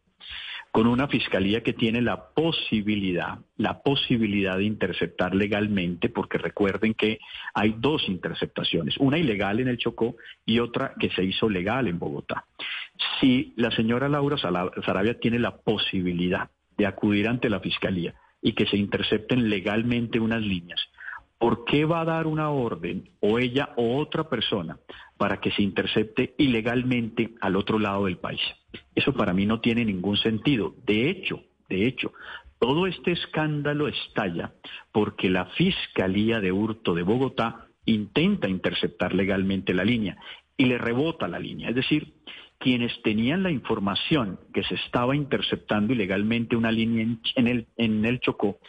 con 0.72 0.88
una 0.88 1.08
fiscalía 1.08 1.62
que 1.62 1.74
tiene 1.74 2.02
la 2.02 2.30
posibilidad, 2.30 3.40
la 3.58 3.82
posibilidad 3.82 4.58
de 4.58 4.64
interceptar 4.64 5.36
legalmente, 5.36 6.08
porque 6.08 6.38
recuerden 6.38 6.94
que 6.94 7.20
hay 7.54 7.76
dos 7.78 8.08
interceptaciones, 8.08 8.96
una 8.98 9.18
ilegal 9.18 9.60
en 9.60 9.68
el 9.68 9.78
Chocó 9.78 10.16
y 10.46 10.60
otra 10.60 10.94
que 10.98 11.10
se 11.10 11.26
hizo 11.26 11.50
legal 11.50 11.90
en 11.90 12.00
Bogotá. 12.00 12.46
Si 13.20 13.54
la 13.58 13.72
señora 13.72 14.08
Laura 14.08 14.38
Sarabia 14.38 15.20
tiene 15.20 15.40
la 15.40 15.58
posibilidad 15.58 16.50
de 16.78 16.86
acudir 16.86 17.28
ante 17.28 17.50
la 17.50 17.60
fiscalía 17.60 18.16
y 18.42 18.54
que 18.54 18.66
se 18.66 18.78
intercepten 18.78 19.50
legalmente 19.50 20.22
unas 20.22 20.42
líneas, 20.42 20.80
¿por 21.38 21.66
qué 21.66 21.84
va 21.84 22.02
a 22.02 22.06
dar 22.06 22.28
una 22.28 22.50
orden 22.50 23.10
o 23.20 23.40
ella 23.40 23.74
o 23.76 23.98
otra 23.98 24.30
persona 24.30 24.78
para 25.18 25.42
que 25.42 25.52
se 25.52 25.64
intercepte 25.64 26.34
ilegalmente 26.38 27.32
al 27.42 27.58
otro 27.58 27.78
lado 27.78 28.06
del 28.06 28.18
país? 28.18 28.42
Eso 28.96 29.14
para 29.14 29.34
mí 29.34 29.46
no 29.46 29.60
tiene 29.60 29.86
ningún 29.86 30.18
sentido. 30.18 30.76
De 30.86 31.10
hecho, 31.10 31.44
de 31.70 31.88
hecho, 31.88 32.14
todo 32.60 32.86
este 32.86 33.12
escándalo 33.12 33.88
estalla 33.88 34.54
porque 34.92 35.30
la 35.30 35.46
Fiscalía 35.46 36.40
de 36.40 36.52
Hurto 36.52 36.94
de 36.94 37.04
Bogotá 37.04 37.68
intenta 37.86 38.48
interceptar 38.48 39.14
legalmente 39.14 39.74
la 39.74 39.84
línea 39.84 40.18
y 40.58 40.66
le 40.66 40.78
rebota 40.78 41.28
la 41.28 41.40
línea. 41.40 41.70
Es 41.70 41.76
decir, 41.76 42.14
quienes 42.60 43.02
tenían 43.02 43.42
la 43.42 43.52
información 43.52 44.40
que 44.54 44.64
se 44.64 44.76
estaba 44.76 45.16
interceptando 45.16 45.94
ilegalmente 45.94 46.56
una 46.56 46.72
línea 46.72 47.08
en, 47.36 47.48
el, 47.48 47.68
en 47.78 48.06
el 48.06 48.20
Chocó 48.20 48.60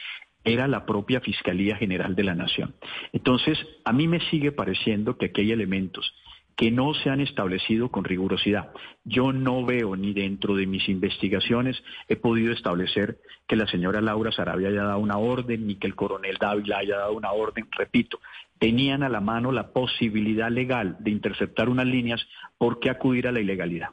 era 0.44 0.66
la 0.66 0.86
propia 0.86 1.20
Fiscalía 1.20 1.76
General 1.76 2.16
de 2.16 2.24
la 2.24 2.34
Nación. 2.34 2.74
Entonces, 3.12 3.58
a 3.84 3.92
mí 3.92 4.08
me 4.08 4.20
sigue 4.30 4.52
pareciendo 4.52 5.16
que 5.16 5.26
aquí 5.26 5.42
hay 5.42 5.52
elementos 5.52 6.12
que 6.56 6.70
no 6.70 6.94
se 6.94 7.10
han 7.10 7.20
establecido 7.20 7.90
con 7.90 8.04
rigurosidad. 8.04 8.70
Yo 9.04 9.32
no 9.32 9.64
veo 9.64 9.96
ni 9.96 10.12
dentro 10.12 10.54
de 10.54 10.66
mis 10.66 10.88
investigaciones 10.88 11.82
he 12.08 12.16
podido 12.16 12.52
establecer 12.52 13.18
que 13.46 13.56
la 13.56 13.66
señora 13.66 14.00
Laura 14.00 14.32
Sarabia 14.32 14.68
haya 14.68 14.84
dado 14.84 14.98
una 14.98 15.18
orden 15.18 15.66
ni 15.66 15.76
que 15.76 15.86
el 15.86 15.94
coronel 15.94 16.36
Dávila 16.40 16.78
haya 16.78 16.98
dado 16.98 17.14
una 17.14 17.32
orden. 17.32 17.66
Repito, 17.70 18.20
tenían 18.58 19.02
a 19.02 19.08
la 19.08 19.20
mano 19.20 19.52
la 19.52 19.72
posibilidad 19.72 20.50
legal 20.50 20.96
de 21.00 21.10
interceptar 21.10 21.68
unas 21.68 21.86
líneas, 21.86 22.26
¿por 22.58 22.80
qué 22.80 22.90
acudir 22.90 23.26
a 23.26 23.32
la 23.32 23.40
ilegalidad? 23.40 23.90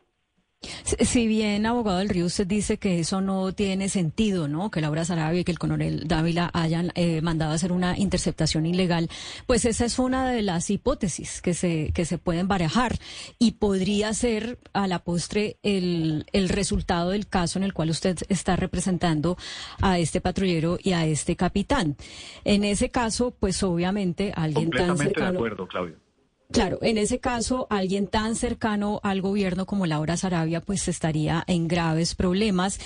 Si 0.83 1.27
bien, 1.27 1.65
abogado 1.65 1.99
del 1.99 2.09
Río, 2.09 2.25
usted 2.25 2.45
dice 2.45 2.77
que 2.77 2.99
eso 2.99 3.21
no 3.21 3.53
tiene 3.53 3.87
sentido, 3.87 4.47
¿no? 4.47 4.69
Que 4.69 4.81
Laura 4.81 5.05
Sarabia 5.05 5.41
y 5.41 5.43
que 5.43 5.51
el 5.51 5.59
coronel 5.59 6.07
Dávila 6.07 6.49
hayan 6.53 6.91
eh, 6.95 7.21
mandado 7.21 7.51
a 7.51 7.55
hacer 7.55 7.71
una 7.71 7.97
interceptación 7.97 8.65
ilegal, 8.65 9.09
pues 9.45 9.63
esa 9.65 9.85
es 9.85 9.99
una 9.99 10.29
de 10.29 10.41
las 10.41 10.69
hipótesis 10.69 11.41
que 11.41 11.53
se, 11.53 11.91
que 11.93 12.05
se 12.05 12.17
pueden 12.17 12.47
barajar 12.47 12.97
y 13.37 13.51
podría 13.51 14.13
ser 14.13 14.59
a 14.73 14.87
la 14.87 14.99
postre 14.99 15.57
el, 15.63 16.25
el 16.33 16.49
resultado 16.49 17.11
del 17.11 17.27
caso 17.27 17.57
en 17.59 17.63
el 17.63 17.73
cual 17.73 17.91
usted 17.91 18.17
está 18.27 18.55
representando 18.55 19.37
a 19.81 19.97
este 19.99 20.19
patrullero 20.19 20.77
y 20.81 20.91
a 20.91 21.05
este 21.05 21.35
capitán. 21.35 21.95
En 22.43 22.65
ese 22.65 22.89
caso, 22.89 23.31
pues 23.31 23.63
obviamente 23.63 24.33
alguien 24.35 24.71
tan 24.71 24.97
cercano. 24.97 25.31
de 25.31 25.37
acuerdo, 25.37 25.67
Claudio. 25.67 26.08
Claro, 26.51 26.79
en 26.81 26.97
ese 26.97 27.19
caso, 27.19 27.67
alguien 27.69 28.07
tan 28.07 28.35
cercano 28.35 28.99
al 29.03 29.21
gobierno 29.21 29.67
como 29.67 29.85
Laura 29.85 30.17
Sarabia, 30.17 30.61
pues 30.61 30.87
estaría 30.87 31.43
en 31.45 31.67
graves 31.67 32.15
problemas. 32.15 32.79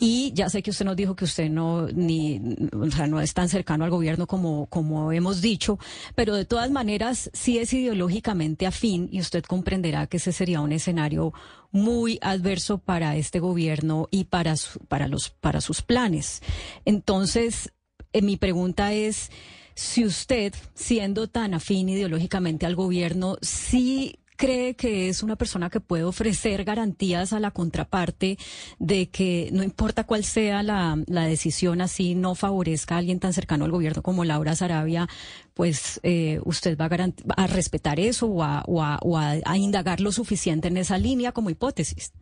Y 0.00 0.32
ya 0.34 0.48
sé 0.48 0.64
que 0.64 0.72
usted 0.72 0.84
nos 0.84 0.96
dijo 0.96 1.14
que 1.14 1.24
usted 1.24 1.48
no, 1.48 1.86
ni, 1.86 2.40
o 2.72 2.90
sea, 2.90 3.06
no 3.06 3.20
es 3.20 3.32
tan 3.32 3.48
cercano 3.48 3.84
al 3.84 3.90
gobierno 3.90 4.26
como, 4.26 4.66
como 4.66 5.12
hemos 5.12 5.40
dicho, 5.40 5.78
pero 6.16 6.34
de 6.34 6.44
todas 6.44 6.72
maneras 6.72 7.30
sí 7.32 7.58
es 7.58 7.72
ideológicamente 7.72 8.66
afín 8.66 9.08
y 9.12 9.20
usted 9.20 9.44
comprenderá 9.44 10.08
que 10.08 10.16
ese 10.16 10.32
sería 10.32 10.60
un 10.60 10.72
escenario 10.72 11.32
muy 11.70 12.18
adverso 12.20 12.78
para 12.78 13.14
este 13.14 13.38
gobierno 13.38 14.08
y 14.10 14.24
para, 14.24 14.56
para, 14.88 15.06
los, 15.06 15.30
para 15.30 15.60
sus 15.60 15.82
planes. 15.82 16.42
Entonces, 16.84 17.72
eh, 18.12 18.22
mi 18.22 18.36
pregunta 18.36 18.92
es, 18.92 19.30
si 19.74 20.04
usted, 20.04 20.54
siendo 20.74 21.28
tan 21.28 21.54
afín 21.54 21.88
ideológicamente 21.88 22.66
al 22.66 22.76
gobierno, 22.76 23.36
sí 23.42 24.18
cree 24.36 24.74
que 24.74 25.08
es 25.08 25.22
una 25.22 25.36
persona 25.36 25.70
que 25.70 25.80
puede 25.80 26.04
ofrecer 26.04 26.64
garantías 26.64 27.32
a 27.32 27.40
la 27.40 27.50
contraparte 27.50 28.36
de 28.78 29.08
que 29.08 29.48
no 29.52 29.62
importa 29.62 30.04
cuál 30.04 30.24
sea 30.24 30.62
la, 30.62 30.96
decisión, 31.06 31.80
así 31.80 32.14
no 32.14 32.34
favorezca 32.34 32.96
a 32.96 32.98
alguien 32.98 33.20
tan 33.20 33.32
cercano 33.32 33.64
al 33.64 33.70
gobierno 33.70 34.02
como 34.02 34.24
Laura 34.24 34.54
Sarabia, 34.54 35.06
pues 35.54 36.00
eh, 36.02 36.40
usted 36.44 36.76
va 36.76 36.86
a, 36.86 37.42
a, 37.42 37.46
respetar 37.46 38.00
eso 38.00 38.26
o, 38.26 38.82
a 38.82 39.56
indagar 39.56 40.00
lo 40.00 40.12
suficiente 40.12 40.68
en 40.68 40.76
esa 40.76 40.98
línea 40.98 41.32
como 41.32 41.50
hipótesis? 41.50 42.12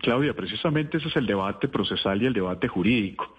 Claudia, 0.00 0.34
precisamente 0.34 0.98
ese 0.98 1.08
es 1.08 1.16
el 1.16 1.26
debate 1.26 1.68
procesal 1.68 2.22
y 2.22 2.26
el 2.26 2.32
debate 2.32 2.68
jurídico. 2.68 3.34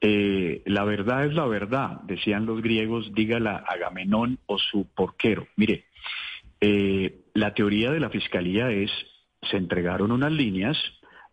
Eh, 0.00 0.62
la 0.66 0.84
verdad 0.84 1.26
es 1.26 1.34
la 1.34 1.46
verdad, 1.46 2.00
decían 2.04 2.46
los 2.46 2.62
griegos, 2.62 3.12
dígala 3.14 3.56
Agamenón 3.56 4.38
o 4.46 4.58
su 4.58 4.88
porquero. 4.94 5.46
Mire, 5.56 5.84
eh, 6.60 7.20
la 7.34 7.52
teoría 7.54 7.90
de 7.90 8.00
la 8.00 8.10
fiscalía 8.10 8.70
es, 8.70 8.90
se 9.50 9.56
entregaron 9.56 10.12
unas 10.12 10.32
líneas 10.32 10.76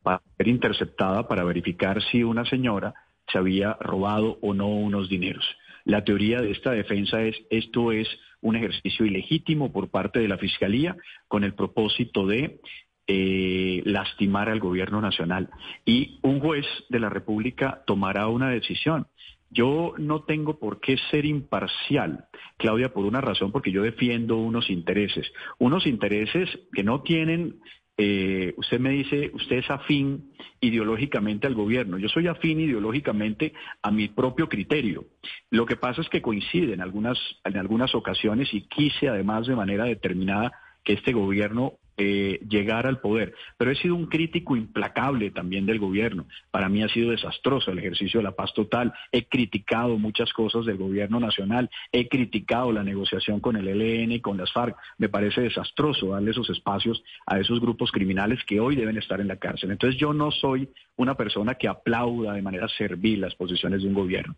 para 0.04 0.22
ser 0.38 0.48
interceptada 0.48 1.28
para 1.28 1.44
verificar 1.44 2.02
si 2.02 2.24
una 2.24 2.46
señora 2.46 2.94
se 3.32 3.38
había 3.38 3.74
robado 3.80 4.38
o 4.42 4.54
no 4.54 4.68
unos 4.68 5.10
dineros. 5.10 5.46
La 5.86 6.04
teoría 6.04 6.42
de 6.42 6.52
esta 6.52 6.72
defensa 6.72 7.22
es, 7.22 7.36
esto 7.50 7.92
es 7.92 8.08
un 8.42 8.56
ejercicio 8.56 9.06
ilegítimo 9.06 9.72
por 9.72 9.90
parte 9.90 10.20
de 10.20 10.28
la 10.28 10.38
Fiscalía 10.38 10.96
con 11.28 11.44
el 11.44 11.54
propósito 11.54 12.28
de 12.28 12.60
eh, 13.08 13.82
lastimar 13.86 14.50
al 14.50 14.60
gobierno 14.60 15.00
nacional. 15.00 15.50
Y 15.86 16.20
un 16.24 16.40
juez 16.40 16.66
de 16.90 17.00
la 17.00 17.10
República 17.10 17.84
tomará 17.86 18.28
una 18.28 18.50
decisión. 18.50 19.08
Yo 19.50 19.94
no 19.98 20.24
tengo 20.24 20.60
por 20.60 20.82
qué 20.82 20.98
ser 21.10 21.26
imparcial, 21.26 22.26
Claudia, 22.58 22.94
por 22.94 23.06
una 23.06 23.22
razón, 23.22 23.52
porque 23.52 23.72
yo 23.72 23.82
defiendo 23.82 24.38
unos 24.38 24.70
intereses, 24.70 25.32
unos 25.58 25.88
intereses 25.88 26.50
que 26.74 26.84
no 26.84 27.02
tienen, 27.02 27.62
eh, 27.98 28.54
usted 28.58 28.80
me 28.80 28.90
dice, 28.90 29.32
usted 29.34 29.60
es 29.60 29.72
afín 29.72 30.34
ideológicamente 30.60 31.48
al 31.48 31.56
gobierno, 31.56 31.98
yo 31.98 32.10
soy 32.10 32.28
afín 32.28 32.60
ideológicamente 32.60 33.54
a 33.82 33.90
mi 33.90 34.10
propio 34.10 34.50
criterio. 34.50 35.06
Lo 35.50 35.66
que 35.66 35.78
pasa 35.78 36.02
es 36.02 36.10
que 36.10 36.22
coincide 36.22 36.74
en 36.74 36.82
algunas, 36.82 37.18
en 37.46 37.58
algunas 37.58 37.96
ocasiones 37.96 38.54
y 38.54 38.68
quise 38.68 39.08
además 39.08 39.48
de 39.48 39.56
manera 39.56 39.86
determinada 39.86 40.52
que 40.84 40.94
este 40.94 41.14
gobierno 41.14 41.80
eh, 41.98 42.40
llegar 42.48 42.86
al 42.86 43.00
poder. 43.00 43.34
Pero 43.58 43.72
he 43.72 43.76
sido 43.76 43.96
un 43.96 44.06
crítico 44.06 44.56
implacable 44.56 45.32
también 45.32 45.66
del 45.66 45.80
gobierno. 45.80 46.28
Para 46.52 46.70
mí 46.70 46.84
ha 46.84 46.90
sido 46.90 47.12
desastroso 47.12 47.72
el 47.72 47.80
ejercicio 47.80 48.20
de 48.20 48.24
la 48.24 48.36
paz 48.36 48.54
total. 48.54 48.94
He 49.12 49.28
criticado 49.28 49.98
muchas 49.98 50.32
cosas 50.32 50.66
del 50.66 50.78
gobierno 50.78 51.20
nacional. 51.20 51.70
He 51.92 52.08
criticado 52.08 52.72
la 52.72 52.84
negociación 52.84 53.40
con 53.40 53.56
el 53.56 53.68
ELN 53.68 54.12
y 54.12 54.22
con 54.22 54.38
las 54.38 54.52
FARC. 54.54 54.78
Me 54.98 55.10
parece 55.10 55.42
desastroso 55.42 56.10
darle 56.10 56.32
esos 56.32 56.50
espacios 56.50 57.04
a 57.26 57.40
esos 57.40 57.60
grupos 57.60 57.92
criminales 57.92 58.44
que 58.46 58.60
hoy 58.60 58.76
deben 58.76 58.98
estar 58.98 59.20
en 59.20 59.28
la 59.28 59.38
cárcel. 59.38 59.72
Entonces 59.72 60.00
yo 60.00 60.14
no 60.14 60.32
soy 60.32 60.70
una 60.98 61.16
persona 61.16 61.56
que 61.56 61.68
aplauda 61.68 62.34
de 62.34 62.42
manera 62.42 62.68
servil 62.68 63.22
las 63.22 63.36
posiciones 63.36 63.82
de 63.82 63.88
un 63.88 63.94
gobierno. 63.94 64.36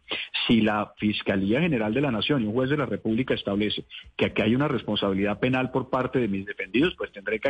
Si 0.48 0.62
la 0.62 0.94
Fiscalía 0.98 1.62
General 1.62 1.94
de 1.94 2.02
la 2.02 2.12
Nación 2.12 2.42
y 2.42 2.46
un 2.46 2.54
juez 2.54 2.70
de 2.70 2.78
la 2.78 2.86
República 2.86 3.34
establece 3.34 3.84
que 4.16 4.28
aquí 4.28 4.42
hay 4.42 4.56
una 4.56 4.68
responsabilidad 4.68 5.40
penal 5.40 5.72
por 5.72 5.90
parte 5.90 6.20
de 6.20 6.28
mis 6.28 6.46
defendidos, 6.46 6.96
pues 6.98 7.12
tendré 7.12 7.40
que 7.40 7.49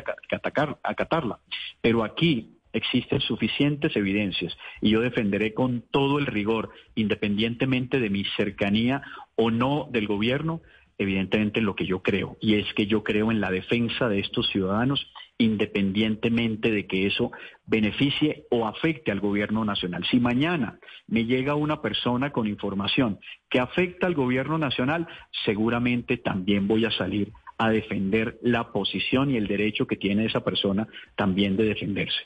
acatarla. 0.84 1.40
Pero 1.82 2.04
aquí 2.04 2.56
existen 2.74 3.20
suficientes 3.22 3.96
evidencias 3.96 4.56
y 4.82 4.92
yo 4.92 5.02
defenderé 5.02 5.54
con 5.54 5.84
todo 5.92 6.20
el 6.20 6.26
rigor, 6.26 6.70
independientemente 6.96 8.00
de 8.00 8.10
mi 8.10 8.26
cercanía 8.38 9.02
o 9.36 9.52
no 9.52 9.88
del 9.92 10.08
gobierno, 10.08 10.62
evidentemente 10.98 11.62
lo 11.62 11.76
que 11.76 11.86
yo 11.86 12.04
creo, 12.04 12.38
y 12.42 12.56
es 12.56 12.72
que 12.74 12.86
yo 12.86 13.04
creo 13.04 13.32
en 13.32 13.40
la 13.40 13.52
defensa 13.52 14.10
de 14.10 14.20
estos 14.20 14.50
ciudadanos 14.50 15.12
independientemente 15.40 16.70
de 16.70 16.86
que 16.86 17.08
eso 17.08 17.32
beneficie 17.66 18.44
o 18.52 18.68
afecte 18.68 19.10
al 19.10 19.22
gobierno 19.22 19.64
nacional. 19.64 20.06
Si 20.12 20.20
mañana 20.20 20.80
me 21.08 21.26
llega 21.26 21.56
una 21.56 21.82
persona 21.82 22.32
con 22.32 22.46
información 22.46 23.20
que 23.50 23.62
afecta 23.62 24.06
al 24.06 24.16
gobierno 24.16 24.58
nacional, 24.58 25.08
seguramente 25.46 26.18
también 26.18 26.68
voy 26.68 26.84
a 26.84 26.92
salir 26.92 27.32
a 27.60 27.70
defender 27.70 28.40
la 28.42 28.72
posición 28.72 29.30
y 29.30 29.38
el 29.38 29.48
derecho 29.48 29.86
que 29.86 29.98
tiene 29.98 30.26
esa 30.26 30.40
persona 30.40 30.88
también 31.16 31.58
de 31.58 31.66
defenderse. 31.66 32.22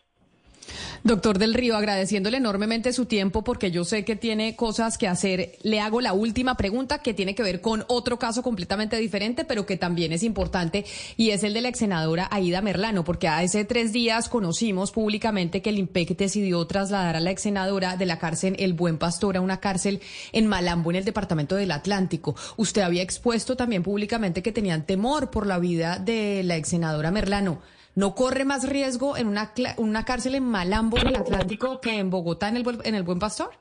Doctor 1.04 1.38
del 1.38 1.54
Río, 1.54 1.76
agradeciéndole 1.76 2.38
enormemente 2.38 2.93
su 2.93 3.06
tiempo 3.06 3.43
porque 3.43 3.71
yo 3.71 3.84
sé 3.84 4.06
que 4.06 4.15
tiene 4.15 4.56
cosas 4.56 4.97
que 4.97 5.08
hacer. 5.08 5.58
Le 5.62 5.80
hago 5.80 5.99
la 5.99 6.13
última 6.13 6.56
pregunta 6.56 6.99
que 6.99 7.13
tiene 7.13 7.36
que 7.36 7.43
ver 7.43 7.60
con 7.60 7.84
otro 7.88 8.17
caso 8.17 8.41
completamente 8.41 8.95
diferente, 8.97 9.43
pero 9.43 9.65
que 9.65 9.78
también 9.78 10.13
es 10.13 10.23
importante 10.23 10.86
y 11.17 11.32
es 11.32 11.43
el 11.43 11.54
de 11.54 11.62
la 11.62 11.69
ex 11.69 11.80
senadora 11.80 12.30
Aida 12.32 12.62
Merlano, 12.62 13.04
porque 13.04 13.28
hace 13.28 13.65
tres 13.65 13.91
días 13.91 14.30
conocimos 14.30 14.91
públicamente 14.91 15.62
que 15.62 15.71
el 15.71 15.80
IMPEC 15.80 16.15
decidió 16.15 16.65
trasladar 16.65 17.17
a 17.17 17.19
la 17.19 17.32
ex 17.32 17.41
senadora 17.41 17.97
de 17.97 18.06
la 18.06 18.19
cárcel 18.19 18.56
El 18.60 18.73
Buen 18.73 18.97
Pastor 18.97 19.38
a 19.38 19.41
una 19.41 19.60
cárcel 19.60 20.02
en 20.32 20.47
Malambo, 20.47 20.91
en 20.91 20.97
el 20.97 21.06
departamento 21.06 21.56
del 21.56 21.71
Atlántico. 21.71 22.36
Usted 22.56 22.82
había 22.82 23.04
expuesto 23.04 23.58
también 23.58 23.84
públicamente 23.84 24.41
que 24.41 24.52
tenían 24.52 24.86
temor 24.86 25.32
por 25.32 25.47
la 25.47 25.60
vida 25.60 25.99
de 25.99 26.43
la 26.43 26.56
ex 26.56 26.69
senadora 26.69 27.12
Merlano. 27.12 27.62
¿No 27.96 28.16
corre 28.16 28.46
más 28.46 28.68
riesgo 28.68 29.18
en 29.18 29.28
una, 29.28 29.52
una 29.78 30.06
cárcel 30.06 30.36
en 30.36 30.46
Malambo, 30.46 30.98
en 30.98 31.08
el 31.08 31.16
Atlántico, 31.16 31.80
que 31.80 32.00
en 32.00 32.10
Bogotá, 32.10 32.50
en 32.50 32.58
el, 32.58 32.66
en 32.84 32.96
el 32.96 33.04
Buen 33.04 33.20
Pastor? 33.20 33.52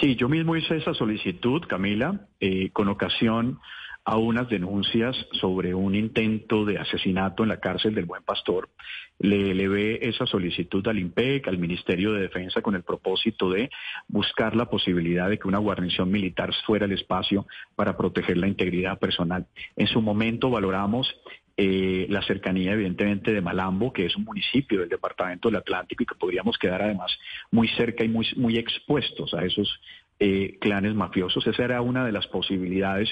Sí, 0.00 0.16
yo 0.16 0.28
mismo 0.28 0.56
hice 0.56 0.76
esa 0.76 0.94
solicitud, 0.94 1.62
Camila, 1.68 2.26
eh, 2.40 2.70
con 2.70 2.88
ocasión 2.88 3.60
a 4.04 4.18
unas 4.18 4.48
denuncias 4.48 5.16
sobre 5.32 5.74
un 5.74 5.94
intento 5.94 6.64
de 6.64 6.78
asesinato 6.78 7.42
en 7.42 7.48
la 7.48 7.60
cárcel 7.60 7.94
del 7.94 8.04
Buen 8.04 8.22
Pastor. 8.22 8.68
Le 9.18 9.52
elevé 9.52 10.06
esa 10.06 10.26
solicitud 10.26 10.86
al 10.88 10.98
IMPEC, 10.98 11.48
al 11.48 11.58
Ministerio 11.58 12.12
de 12.12 12.22
Defensa, 12.22 12.60
con 12.60 12.74
el 12.74 12.82
propósito 12.82 13.48
de 13.50 13.70
buscar 14.08 14.56
la 14.56 14.66
posibilidad 14.66 15.30
de 15.30 15.38
que 15.38 15.48
una 15.48 15.58
guarnición 15.58 16.10
militar 16.10 16.52
fuera 16.66 16.84
el 16.84 16.92
espacio 16.92 17.46
para 17.76 17.96
proteger 17.96 18.36
la 18.36 18.48
integridad 18.48 18.98
personal. 18.98 19.46
En 19.76 19.86
su 19.86 20.02
momento 20.02 20.50
valoramos 20.50 21.08
eh, 21.56 22.06
la 22.10 22.22
cercanía 22.22 22.72
evidentemente 22.72 23.32
de 23.32 23.40
Malambo, 23.40 23.92
que 23.92 24.06
es 24.06 24.16
un 24.16 24.24
municipio 24.24 24.80
del 24.80 24.88
departamento 24.88 25.48
del 25.48 25.56
Atlántico 25.58 26.02
y 26.02 26.06
que 26.06 26.16
podríamos 26.16 26.58
quedar 26.58 26.82
además 26.82 27.16
muy 27.50 27.68
cerca 27.68 28.04
y 28.04 28.08
muy, 28.08 28.26
muy 28.36 28.58
expuestos 28.58 29.32
a 29.34 29.44
esos 29.44 29.80
eh, 30.20 30.58
clanes 30.60 30.94
mafiosos. 30.94 31.46
Esa 31.46 31.64
era 31.64 31.80
una 31.80 32.04
de 32.04 32.12
las 32.12 32.26
posibilidades 32.28 33.08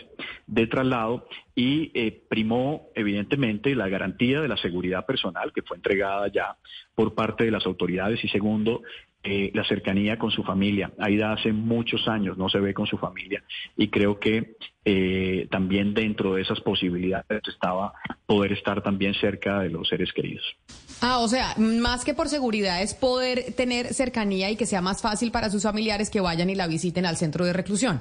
de 0.47 0.67
traslado 0.67 1.29
y 1.55 1.91
eh, 1.95 2.23
primó 2.29 2.89
evidentemente 2.95 3.75
la 3.75 3.89
garantía 3.89 4.41
de 4.41 4.49
la 4.49 4.57
seguridad 4.57 5.05
personal 5.05 5.53
que 5.53 5.63
fue 5.63 5.77
entregada 5.77 6.29
ya 6.29 6.57
por 6.95 7.15
parte 7.15 7.45
de 7.45 7.51
las 7.51 7.67
autoridades 7.67 8.25
y 8.25 8.29
segundo 8.29 8.83
eh, 9.25 9.51
la 9.55 9.65
cercanía 9.65 10.19
con 10.19 10.31
su 10.31 10.43
familia. 10.43 10.93
Aida 10.99 11.33
hace 11.33 11.53
muchos 11.53 12.09
años 12.09 12.37
no 12.37 12.49
se 12.49 12.59
ve 12.59 12.75
con 12.75 12.87
su 12.87 12.99
familia 12.99 13.43
y 13.77 13.89
creo 13.89 14.19
que 14.19 14.57
eh, 14.85 15.47
también 15.51 15.95
dentro 15.95 16.35
de 16.35 16.43
esas 16.43 16.61
posibilidades 16.61 17.43
estaba 17.47 17.95
poder 18.27 18.53
estar 18.53 18.83
también 18.83 19.15
cerca 19.15 19.61
de 19.61 19.71
los 19.71 19.89
seres 19.89 20.13
queridos. 20.13 20.45
Ah, 21.01 21.19
o 21.19 21.29
sea, 21.29 21.55
más 21.57 22.05
que 22.05 22.15
por 22.15 22.29
seguridad 22.29 22.83
es 22.83 22.95
poder 22.95 23.55
tener 23.55 23.95
cercanía 23.95 24.51
y 24.51 24.57
que 24.57 24.67
sea 24.67 24.81
más 24.81 25.03
fácil 25.03 25.31
para 25.31 25.51
sus 25.51 25.63
familiares 25.63 26.11
que 26.11 26.21
vayan 26.21 26.51
y 26.51 26.55
la 26.57 26.67
visiten 26.67 27.07
al 27.07 27.17
centro 27.17 27.45
de 27.45 27.53
reclusión. 27.53 28.01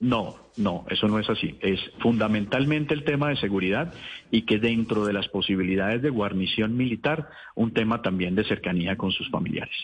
No, 0.00 0.36
no, 0.56 0.84
eso 0.90 1.08
no 1.08 1.18
es 1.18 1.28
así. 1.28 1.56
Es 1.60 1.80
fundamentalmente 2.00 2.94
el 2.94 3.04
tema 3.04 3.30
de 3.30 3.36
seguridad 3.36 3.92
y 4.30 4.42
que 4.42 4.58
dentro 4.58 5.04
de 5.04 5.12
las 5.12 5.28
posibilidades 5.28 6.02
de 6.02 6.10
guarnición 6.10 6.76
militar, 6.76 7.28
un 7.56 7.72
tema 7.72 8.00
también 8.00 8.34
de 8.36 8.44
cercanía 8.44 8.96
con 8.96 9.10
sus 9.10 9.28
familiares. 9.30 9.74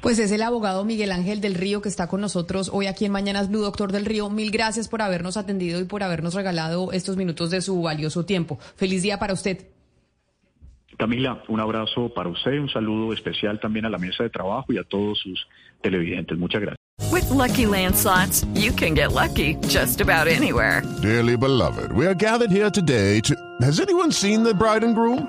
Pues 0.00 0.18
es 0.18 0.30
el 0.32 0.42
abogado 0.42 0.84
Miguel 0.84 1.12
Ángel 1.12 1.40
del 1.40 1.54
Río 1.54 1.82
que 1.82 1.88
está 1.88 2.06
con 2.08 2.20
nosotros 2.20 2.70
hoy 2.72 2.86
aquí 2.86 3.04
en 3.04 3.12
Mañanas 3.12 3.48
Blue, 3.48 3.62
doctor 3.62 3.92
del 3.92 4.04
Río. 4.04 4.30
Mil 4.30 4.50
gracias 4.50 4.88
por 4.88 5.02
habernos 5.02 5.36
atendido 5.36 5.80
y 5.80 5.84
por 5.84 6.02
habernos 6.02 6.34
regalado 6.34 6.92
estos 6.92 7.16
minutos 7.16 7.50
de 7.50 7.60
su 7.60 7.82
valioso 7.82 8.24
tiempo. 8.24 8.58
Feliz 8.76 9.02
día 9.02 9.18
para 9.18 9.32
usted. 9.34 9.66
Camila, 10.98 11.42
un 11.48 11.60
abrazo 11.60 12.12
para 12.14 12.28
usted, 12.28 12.60
un 12.60 12.68
saludo 12.68 13.12
especial 13.12 13.58
también 13.58 13.84
a 13.84 13.90
la 13.90 13.98
mesa 13.98 14.22
de 14.22 14.30
trabajo 14.30 14.72
y 14.72 14.78
a 14.78 14.84
todos 14.84 15.18
sus 15.18 15.46
televidentes. 15.82 16.38
Muchas 16.38 16.60
gracias. 16.60 16.78
With 17.10 17.28
lucky 17.30 17.66
landslots, 17.66 18.46
you 18.54 18.72
can 18.72 18.94
get 18.94 19.12
lucky 19.12 19.56
just 19.68 20.00
about 20.00 20.28
anywhere. 20.28 20.82
Dearly 21.02 21.36
beloved, 21.36 21.92
we 21.92 22.06
are 22.06 22.14
gathered 22.14 22.50
here 22.50 22.70
today 22.70 23.20
to. 23.22 23.34
Has 23.60 23.80
anyone 23.80 24.12
seen 24.12 24.44
the 24.44 24.54
bride 24.54 24.84
and 24.84 24.94
groom? 24.94 25.28